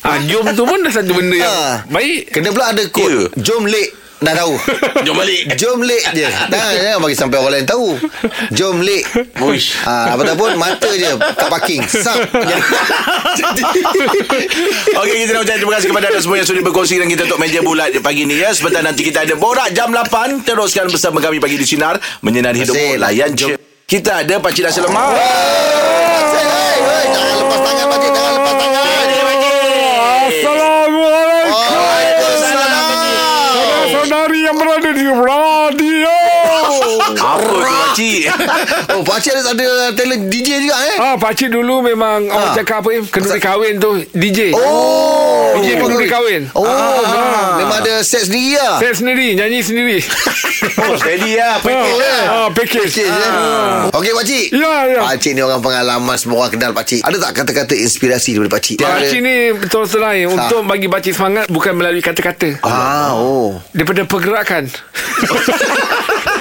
ah 0.03 0.19
jom 0.23 0.45
tu 0.51 0.63
pun 0.63 0.79
dah 0.81 0.93
satu 0.93 1.13
benda 1.13 1.37
yang 1.37 1.51
Ah. 1.51 1.75
baik 1.87 2.29
Kena 2.31 2.51
pula 2.51 2.71
ada 2.71 2.83
kod 2.87 3.33
Jom 3.37 3.65
lek 3.65 3.89
Dah 4.25 4.35
tahu? 4.35 4.57
Jom 5.07 5.15
balik. 5.15 5.41
Jom 5.55 5.79
lek 5.81 6.05
je. 6.13 6.25
Jangan 6.25 6.49
jangan 6.81 6.99
bagi 6.99 7.13
sampai 7.15 7.37
orang 7.37 7.53
lain 7.55 7.67
tahu. 7.67 7.89
Jom 8.51 8.81
lek. 8.81 9.05
Uish. 9.39 9.77
ha, 9.85 10.11
Apa 10.11 10.25
tak 10.25 10.35
pun 10.35 10.57
Mata 10.57 10.89
je. 10.91 11.13
Kat 11.15 11.49
parking. 11.49 11.85
Sap 11.85 12.17
Okey 14.95 15.17
kita 15.21 15.33
nak 15.33 15.43
ucapkan 15.43 15.59
terima 15.59 15.75
kasih 15.75 15.89
kepada 15.89 16.07
anda 16.09 16.21
semua 16.21 16.37
yang 16.37 16.47
sudah 16.47 16.63
berkongsi 16.63 16.97
dengan 16.97 17.11
kita 17.11 17.23
untuk 17.27 17.37
meja 17.37 17.61
bulat 17.61 17.93
pagi 18.01 18.25
ni 18.25 18.39
ya. 18.39 18.51
Sebentar 18.51 18.81
nanti 18.81 19.03
kita 19.03 19.23
ada 19.23 19.35
borak 19.35 19.69
jam 19.71 19.91
8 19.91 20.09
teruskan 20.43 20.89
bersama 20.89 21.21
kami 21.21 21.37
pagi 21.37 21.55
di 21.55 21.67
sinar 21.67 21.95
menyinari 22.21 22.59
hidupmu 22.59 22.81
kasih. 22.91 23.01
layan 23.01 23.31
je. 23.35 23.55
Kita 23.85 24.25
ada 24.25 24.41
pakcik 24.41 24.65
nasi 24.65 24.81
lemak. 24.81 25.13
Hei, 25.13 26.81
Jangan 27.05 27.37
lepas 27.37 27.61
tangan 27.61 27.87
Pakcik 27.87 28.11
Jangan 28.11 28.33
lepas 28.35 28.55
tangan 28.57 28.83
Waalaikumsalam 31.45 32.73
saudari 33.91 34.41
yang 34.41 34.57
berada 34.57 34.91
di 34.91 35.05
radio 35.05 36.17
Apa 37.15 37.45
tu 37.45 37.61
pakcik? 37.61 38.24
Oh 38.93 39.03
pakcik 39.03 39.33
ada, 39.33 39.51
ada 39.51 39.67
talent 39.93 40.27
DJ 40.27 40.61
juga 40.61 40.77
eh 40.77 40.97
Ah, 40.97 41.17
pakcik 41.17 41.49
dulu 41.49 41.81
memang 41.81 42.27
orang 42.27 42.51
Ah. 42.51 42.55
cakap 42.55 42.81
apa 42.81 42.89
eh, 42.93 43.03
kenduri 43.05 43.39
kahwin 43.39 43.75
tu 43.77 43.91
DJ. 44.11 44.53
Oh 44.53 45.57
DJ 45.57 45.79
kenduri 45.79 46.07
kahwin. 46.07 46.43
Oh 46.53 46.65
memang, 46.65 47.49
memang 47.59 47.79
ada 47.81 47.95
set 48.01 48.27
sendiri 48.27 48.57
lah 48.57 48.79
Saya 48.79 48.93
sendiri 48.93 49.27
nyanyi 49.35 49.61
sendiri. 49.61 49.99
Oh, 50.65 50.97
steady 50.97 51.37
lah. 51.37 51.61
ah, 51.61 51.85
ah, 52.27 52.49
package. 52.49 52.89
Pakcik 52.89 53.05
je 53.05 53.29
Okey 53.93 54.13
pakcik 54.13 54.45
Ya, 54.51 54.75
ya. 54.89 55.01
Pakcik 55.05 55.33
ni 55.33 55.41
orang 55.41 55.61
pengalaman 55.61 56.17
Semua 56.17 56.41
orang 56.41 56.53
kenal 56.53 56.73
pakcik 56.73 57.05
Ada 57.05 57.21
tak 57.21 57.33
kata-kata 57.37 57.75
inspirasi 57.77 58.33
daripada 58.33 58.57
pakcik 58.57 58.77
Pakcik 58.81 59.21
ni 59.21 59.35
betul 59.53 59.85
terang 59.85 60.17
eh, 60.17 60.25
untuk 60.25 60.65
bagi 60.65 60.89
pakcik 60.89 61.13
semangat 61.13 61.47
bukan 61.47 61.73
melalui 61.75 62.01
kata-kata. 62.01 62.59
Ah, 62.61 63.13
oh. 63.13 63.61
Daripada 63.71 64.03
pergerakan. 64.05 64.65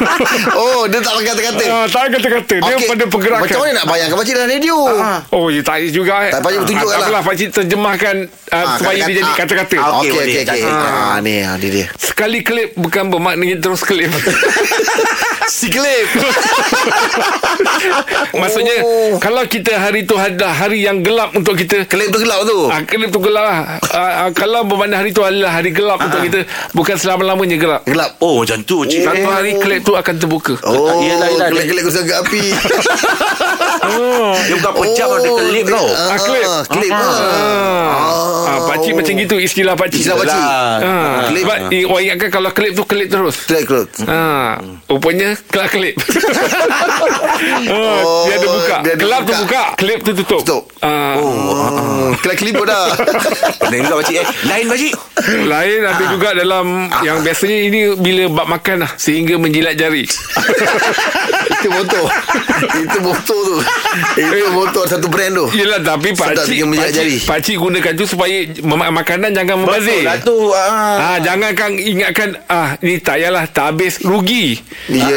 Oh, 0.56 0.84
dia 0.84 0.98
tak 0.98 1.12
pakai 1.12 1.28
kata-kata. 1.30 1.64
ah, 1.66 1.84
tak 1.86 2.02
kata-kata. 2.10 2.54
Dia 2.58 2.74
Okey. 2.74 2.88
pada 2.88 3.04
pergerakan. 3.06 3.42
Macam 3.42 3.58
mana 3.60 3.72
nak 3.74 3.86
bayangkan 3.86 4.16
pakcik 4.16 4.34
dalam 4.34 4.48
radio? 4.48 4.76
Oh, 5.30 5.46
ya 5.46 5.60
tak 5.60 5.74
ada 5.76 5.88
juga. 5.90 6.14
eh. 6.20 6.30
Tak, 6.30 6.40
pakcik 6.40 6.60
tunjukkan 6.62 6.80
Ah, 6.80 6.90
tak 6.90 6.98
lah. 6.98 7.06
apalah, 7.06 7.22
pakcik 7.22 7.48
terjemahkan 7.52 8.16
uh, 8.26 8.56
Ah, 8.56 8.76
supaya 8.76 8.96
kata-kata. 8.96 9.06
dia 9.06 9.16
jadi 9.16 9.24
Ah. 9.26 9.36
kata-kata. 9.36 9.76
Ah, 9.76 9.90
Okey, 9.92 10.10
Okey, 10.10 10.42
okey. 10.42 10.62
Ah. 10.62 11.10
Ah, 11.10 11.18
ni, 11.20 11.34
ah, 11.40 11.54
ni 11.56 11.68
dia. 11.70 11.86
Sekali 11.94 12.38
klip 12.40 12.70
bukan 12.74 13.04
bermaknanya 13.08 13.56
terus 13.58 13.82
klip. 13.82 14.10
Si 15.42 15.66
klip. 15.68 16.08
Maksudnya 18.32 18.76
Oh. 18.80 19.16
kalau 19.18 19.44
kita 19.44 19.74
hari 19.74 20.02
tu 20.02 20.14
ada 20.14 20.48
hari 20.48 20.82
yang 20.82 21.00
gelap 21.00 21.32
untuk 21.32 21.54
kita 21.54 21.84
Klip 21.84 22.08
tu 22.08 22.18
gelap 22.18 22.44
tu. 22.44 22.68
Ah, 22.68 22.80
klip 22.82 23.08
tu 23.08 23.18
gelap 23.18 23.42
lah. 23.42 23.58
Ah, 23.88 23.98
ah, 24.20 24.30
kalau 24.30 24.62
bermakna 24.62 24.96
hari 24.96 25.10
tu 25.10 25.20
adalah 25.20 25.50
hari 25.52 25.70
gelap 25.70 25.98
untuk 25.98 26.20
kita, 26.20 26.44
bukan 26.70 26.94
selama-lamanya 26.94 27.56
gelap. 27.56 27.80
Gelap. 27.84 28.10
Oh, 28.18 28.40
macam 28.40 28.60
tu, 28.62 28.84
cik. 28.84 29.00
Satu 29.02 29.26
hari 29.26 29.56
klip 29.56 29.80
tu 29.82 29.92
akan 29.92 30.14
terbuka. 30.16 30.54
Oh, 30.62 31.00
Yelah, 31.00 31.28
yelah. 31.28 31.48
kelip-kelip 31.48 31.82
kau 31.82 31.92
sangat 31.92 32.16
api. 32.20 32.42
Dia 34.40 34.54
bukan 34.56 34.72
pecah 34.76 35.06
oh, 35.08 35.18
dia 35.18 35.32
kelip 35.32 35.66
tau. 35.66 35.88
Ah, 35.88 36.18
klip. 36.20 36.46
Ah, 36.46 36.62
klip. 36.64 36.92
Ah, 36.92 37.00
Ah. 37.00 38.46
ah, 38.46 38.58
pakcik 38.66 38.92
macam 38.94 39.12
gitu 39.14 39.36
istilah 39.36 39.74
pakcik. 39.74 40.00
Istilah 40.00 40.16
pakcik. 40.16 40.38
Ah, 40.38 41.26
Klip. 41.26 41.42
sebab 41.42 41.58
eh, 41.70 41.84
orang 41.84 42.02
ingatkan 42.04 42.30
kalau 42.30 42.50
klip 42.50 42.72
tu 42.72 42.84
klip 42.84 43.08
terus. 43.08 43.36
Klip, 43.44 43.64
klip. 43.64 43.88
Ha, 44.04 44.58
rupanya 44.86 45.34
kelak 45.46 45.68
klip. 45.70 45.94
ah, 47.70 47.98
Oh, 48.00 48.22
dia 48.26 48.34
ada 48.34 48.46
buka. 48.46 48.74
dia 48.80 48.90
ada 48.90 48.98
Gelap 48.98 49.20
tu 49.20 49.32
buka. 49.32 49.40
buka, 49.40 49.62
klip 49.74 49.98
tu 50.00 50.10
tutup. 50.14 50.40
Tutup. 50.42 50.62
Ah, 50.80 51.12
Hmm, 51.12 52.08
Klip-klip 52.18 52.54
pun 52.54 52.64
dah. 52.64 52.88
Lain 53.70 53.80
juga 53.82 53.94
pakcik 53.98 54.14
eh. 54.16 54.26
Lain 54.44 54.64
pakcik. 54.66 54.92
Lain 55.44 55.78
ada 55.82 56.02
juga 56.06 56.28
dalam 56.32 56.66
yang 57.00 57.16
biasanya 57.20 57.56
ini 57.62 57.78
bila 57.94 58.22
bab 58.32 58.46
makan 58.50 58.80
lah 58.80 58.90
sehingga 58.94 59.34
menjilat 59.36 59.74
jari. 59.74 60.04
Itu 61.52 61.66
motor. 61.68 62.04
Itu 62.74 62.98
motor 63.00 63.38
tu. 63.42 63.56
Itu 64.16 64.46
motor 64.50 64.82
satu 64.86 65.06
brand 65.06 65.32
tu. 65.34 65.44
Yelah 65.52 65.78
tapi 65.78 66.12
pakcik, 66.12 66.56
menjilat 66.64 66.90
jari. 66.90 67.16
pakcik, 67.16 67.26
pakcik 67.26 67.56
gunakan 67.58 67.92
tu 67.94 68.04
supaya 68.06 68.36
mem- 68.58 68.90
makanan 68.92 69.30
jangan 69.30 69.54
membazir. 69.58 69.92
Betul 69.92 70.02
lah 70.02 70.16
tu. 70.20 70.36
Ah. 70.50 70.94
Ah, 70.96 71.16
jangan 71.18 71.50
kan 71.52 71.70
ingatkan 71.74 72.28
ah 72.46 72.74
ni 72.80 72.96
tak 72.96 73.18
yalah 73.18 73.44
tak 73.46 73.70
habis 73.70 73.98
rugi. 74.00 74.58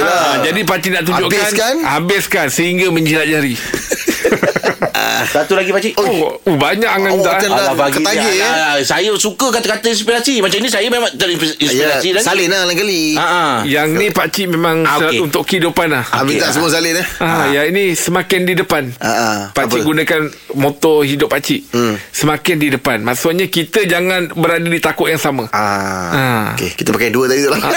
Ah, 0.03 0.35
jadi 0.41 0.59
pakcik 0.61 0.91
nak 0.91 1.03
tunjukkan 1.03 1.39
Habiskan. 1.39 1.75
habiskan 1.81 2.47
sehingga 2.49 2.91
menjilat 2.91 3.25
jari. 3.25 3.55
Satu 5.25 5.53
lagi 5.53 5.69
pakcik. 5.69 5.93
oh, 5.95 6.37
oh, 6.37 6.55
banyak 6.55 6.85
angan 6.85 7.11
Oh, 7.11 7.21
tak. 7.21 7.33
macam 7.39 7.49
Alah 7.51 7.65
dah 7.65 7.75
bagi 7.75 8.03
dia. 8.03 8.31
Alah, 8.41 8.75
Saya 8.81 9.09
suka 9.15 9.47
kata-kata 9.49 9.87
inspirasi. 9.87 10.39
Macam 10.39 10.57
ni 10.57 10.67
saya 10.67 10.87
memang 10.87 11.09
terinspirasi 11.11 11.67
dah. 12.11 12.21
salin 12.21 12.47
lah 12.47 12.63
lain 12.63 12.75
kali. 12.75 13.03
Ha 13.13 13.23
ah. 13.23 13.55
Yang 13.63 13.87
ni 13.93 14.07
pakcik 14.09 14.47
memang 14.49 14.83
Ah, 14.83 14.97
syarat 14.97 15.11
okey. 15.11 15.21
untuk 15.21 15.41
kehidupan 15.43 15.87
lah. 15.89 16.03
Ah, 16.07 16.21
minta 16.21 16.49
semua 16.49 16.67
salin 16.67 16.95
eh. 16.95 17.07
Ah, 17.17 17.47
yang 17.47 17.65
ini 17.67 17.93
semakin 17.93 18.43
di 18.43 18.53
depan. 18.53 18.83
Ah, 18.97 19.07
ah. 19.07 19.37
Pakcik 19.51 19.81
Apa? 19.81 19.87
gunakan 19.87 20.21
motor 20.53 21.03
hidup 21.03 21.29
pakcik. 21.29 21.65
Hmm. 21.69 21.95
Semakin 22.11 22.55
di 22.57 22.67
depan. 22.69 23.01
Maksudnya 23.01 23.47
kita 23.47 23.83
jangan 23.83 24.31
berada 24.31 24.65
di 24.65 24.79
takut 24.79 25.07
yang 25.07 25.17
sama. 25.17 25.47
Ah. 25.49 26.11
Ah. 26.11 26.45
Okey, 26.53 26.75
kita 26.75 26.89
pakai 26.89 27.09
dua 27.09 27.25
tadi 27.25 27.41
tu 27.41 27.49
lah. 27.49 27.59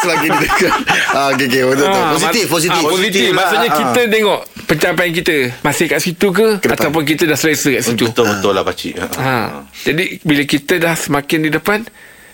Selagi 0.00 0.26
dia 0.28 0.40
dekat. 0.40 0.72
Ah, 1.10 1.28
okey, 1.32 1.46
okey. 1.46 1.62
Betul, 1.62 1.86
betul. 1.86 2.00
Ah, 2.00 2.12
Positif, 2.12 2.44
positif. 2.46 2.76
Ah, 2.76 2.82
positif. 2.82 3.00
Positif 3.00 3.24
lah. 3.26 3.36
Maksudnya 3.38 3.68
Ah. 3.70 3.76
Kita 4.00 4.10
tengok 4.10 4.40
pencapaian 4.64 5.12
kita 5.12 5.34
masih 5.60 5.84
kat 5.86 6.00
situ 6.00 6.26
ke, 6.30 6.48
Ke 6.56 6.66
depan. 6.66 6.76
ataupun 6.80 7.02
kita 7.04 7.22
dah 7.24 7.36
selesa 7.36 7.68
kat 7.70 7.82
situ. 7.84 8.04
Betul-betul 8.06 8.52
lah 8.52 8.62
pakcik. 8.62 8.92
Ha. 8.96 9.64
Jadi 9.82 10.18
bila 10.20 10.42
kita 10.42 10.74
dah 10.76 10.94
semakin 10.94 11.38
di 11.40 11.50
depan 11.50 11.78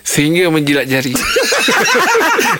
sehingga 0.01 0.47
menjilat 0.47 0.85
jari. 0.85 1.11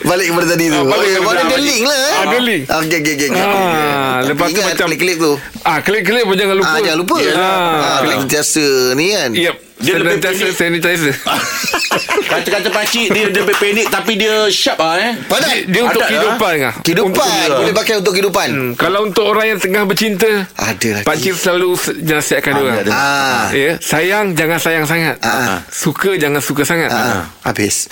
Balik 0.03 0.27
kepada 0.27 0.45
tadi 0.49 0.65
tu. 0.67 0.75
Ah, 0.77 0.83
balik 0.85 1.09
dia 1.09 1.43
tadi. 1.47 1.63
link 1.63 1.81
lah. 1.81 1.95
eh. 1.95 2.11
Ah, 2.11 2.21
ada 2.21 2.37
link. 2.39 2.63
Ah, 2.65 2.77
Okey, 2.77 2.97
okey, 2.97 3.13
okey. 3.15 3.29
Ah, 3.31 3.39
Tapi 3.39 4.27
lepas 4.27 4.47
tu 4.47 4.61
macam- 4.61 4.87
klip-klip 4.87 5.17
tu. 5.17 5.31
ah, 5.63 5.79
klip-klip 5.79 6.23
pun 6.23 6.35
jangan 6.35 6.55
lupa. 6.55 6.69
Ah, 6.69 6.79
jangan 6.81 6.99
lupa. 6.99 7.15
Ah, 7.15 7.39
Ah, 7.39 7.97
klip. 8.01 8.17
Sentiasa 8.21 8.65
ni 8.93 9.05
kan. 9.09 9.31
Yep. 9.31 9.55
Dia 9.77 9.93
lebih 9.95 10.17
Sanitizer, 10.17 10.49
pendek 10.49 10.57
sanitizer. 10.81 11.13
Kata-kata 12.27 12.67
pakcik 12.67 13.07
Dia 13.07 13.29
lebih 13.29 13.55
pendek 13.55 13.87
Tapi 13.87 14.11
dia 14.15 14.49
sharp 14.49 14.77
lah 14.77 14.97
eh 14.97 15.13
Padat. 15.23 15.53
Dia 15.65 15.81
untuk 15.83 16.01
Ada, 16.01 16.09
kehidupan 16.09 16.53
kah? 16.57 16.73
Kehidupan 16.81 17.13
Untuk- 17.45 17.57
Boleh 17.57 17.73
pakai 17.73 17.93
untuk 17.95 18.11
kehidupan 18.11 18.47
Hmm, 18.47 18.71
kalau 18.73 18.99
untuk 19.03 19.25
orang 19.25 19.45
yang 19.47 19.59
tengah 19.59 19.83
bercinta, 19.83 20.49
Ada 20.51 20.89
lagi. 20.93 21.05
Pakcik 21.05 21.33
selalu 21.35 21.69
se- 21.73 21.93
nasihatkan 21.95 22.51
dia 22.51 22.63
orang. 22.63 22.77
Ah. 22.89 23.47
Ya, 23.51 23.71
sayang 23.77 24.33
jangan 24.33 24.57
sayang 24.57 24.85
sangat. 24.85 25.15
Ah. 25.21 25.61
Suka 25.67 26.15
jangan 26.15 26.39
suka 26.39 26.63
sangat. 26.63 26.89
Ah, 26.89 27.29
Habis 27.43 27.85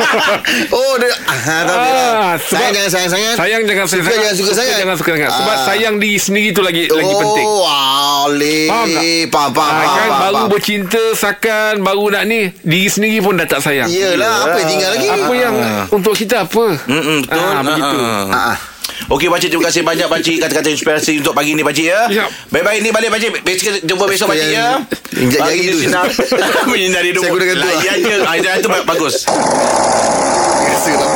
Oh 0.72 0.92
dia 0.96 1.10
ah. 1.26 1.34
Ah, 1.34 2.32
sebab- 2.38 2.54
Sayang 2.56 2.72
jangan 2.72 2.90
sayang 2.92 3.10
sangat 3.10 3.34
Sayang 3.34 3.62
jangan 3.64 3.84
sayang 3.84 3.98
Suka 3.98 4.06
sangat. 4.06 4.22
jangan 4.22 4.36
suka 4.36 4.52
sangat 4.54 4.74
jangan 4.76 4.96
suka 4.96 5.10
sangat. 5.12 5.30
Sebab 5.32 5.52
Ah. 5.52 5.64
sayang 5.66 5.94
diri 5.98 6.18
sendiri 6.18 6.48
tu 6.50 6.62
lagi 6.62 6.84
lagi 6.86 7.06
oh, 7.08 7.18
penting. 7.20 7.46
Boleh 7.46 8.64
Faham 8.66 8.86
tak? 8.88 9.02
Faham 9.26 9.50
faham, 9.52 9.66
Ah, 9.66 9.76
faham, 9.76 9.86
kan 9.88 10.06
faham, 10.06 10.22
baru 10.22 10.42
bercinta 10.48 11.02
sakan 11.16 11.80
baru 11.80 12.12
nak 12.12 12.22
ni 12.24 12.52
diri 12.60 12.86
sendiri 12.86 13.18
pun 13.18 13.34
dah 13.34 13.44
tak 13.44 13.58
sayang. 13.58 13.88
Yelah 13.88 14.44
Apa 14.44 14.56
yang 14.56 14.68
tinggal 14.68 14.90
lagi 14.92 15.06
Apa 15.08 15.32
yang 15.32 15.54
untuk 15.88 16.12
kita 16.12 16.44
apa? 16.44 16.66
Mm-mm, 16.84 17.18
betul. 17.24 17.40
Ah, 17.40 17.62
begitu. 17.64 17.96
Ah, 17.96 18.06
ah. 18.06 18.26
Ah, 18.28 18.44
ah. 18.52 18.58
Okey 19.08 19.28
pakcik 19.28 19.50
Terima 19.50 19.66
kasih 19.66 19.82
banyak 19.82 20.08
pakcik 20.08 20.36
Kata-kata 20.40 20.68
inspirasi 20.68 21.20
Untuk 21.20 21.30
pagi 21.30 21.52
ni 21.52 21.62
pakcik 21.62 21.84
ya 21.84 22.06
Siap. 22.06 22.28
Baik-baik 22.48 22.80
ni 22.80 22.90
balik 22.90 23.10
pakcik 23.12 23.30
Besok 23.42 23.82
jumpa 23.82 24.04
besok 24.08 24.26
pakcik 24.30 24.50
ya 24.50 24.82
Injak 25.14 25.40
jari 25.42 25.58
di 25.58 25.68
tu. 25.70 25.78
Menyinari 26.70 27.10
Saya 27.12 27.30
gunakan 27.30 27.54
tu, 27.54 27.62
ah. 27.62 27.76
Layan 27.76 27.96
je 27.98 28.16
Ah, 28.24 28.34
Itu 28.56 28.68
bagus 28.68 29.26
lapar 29.26 31.15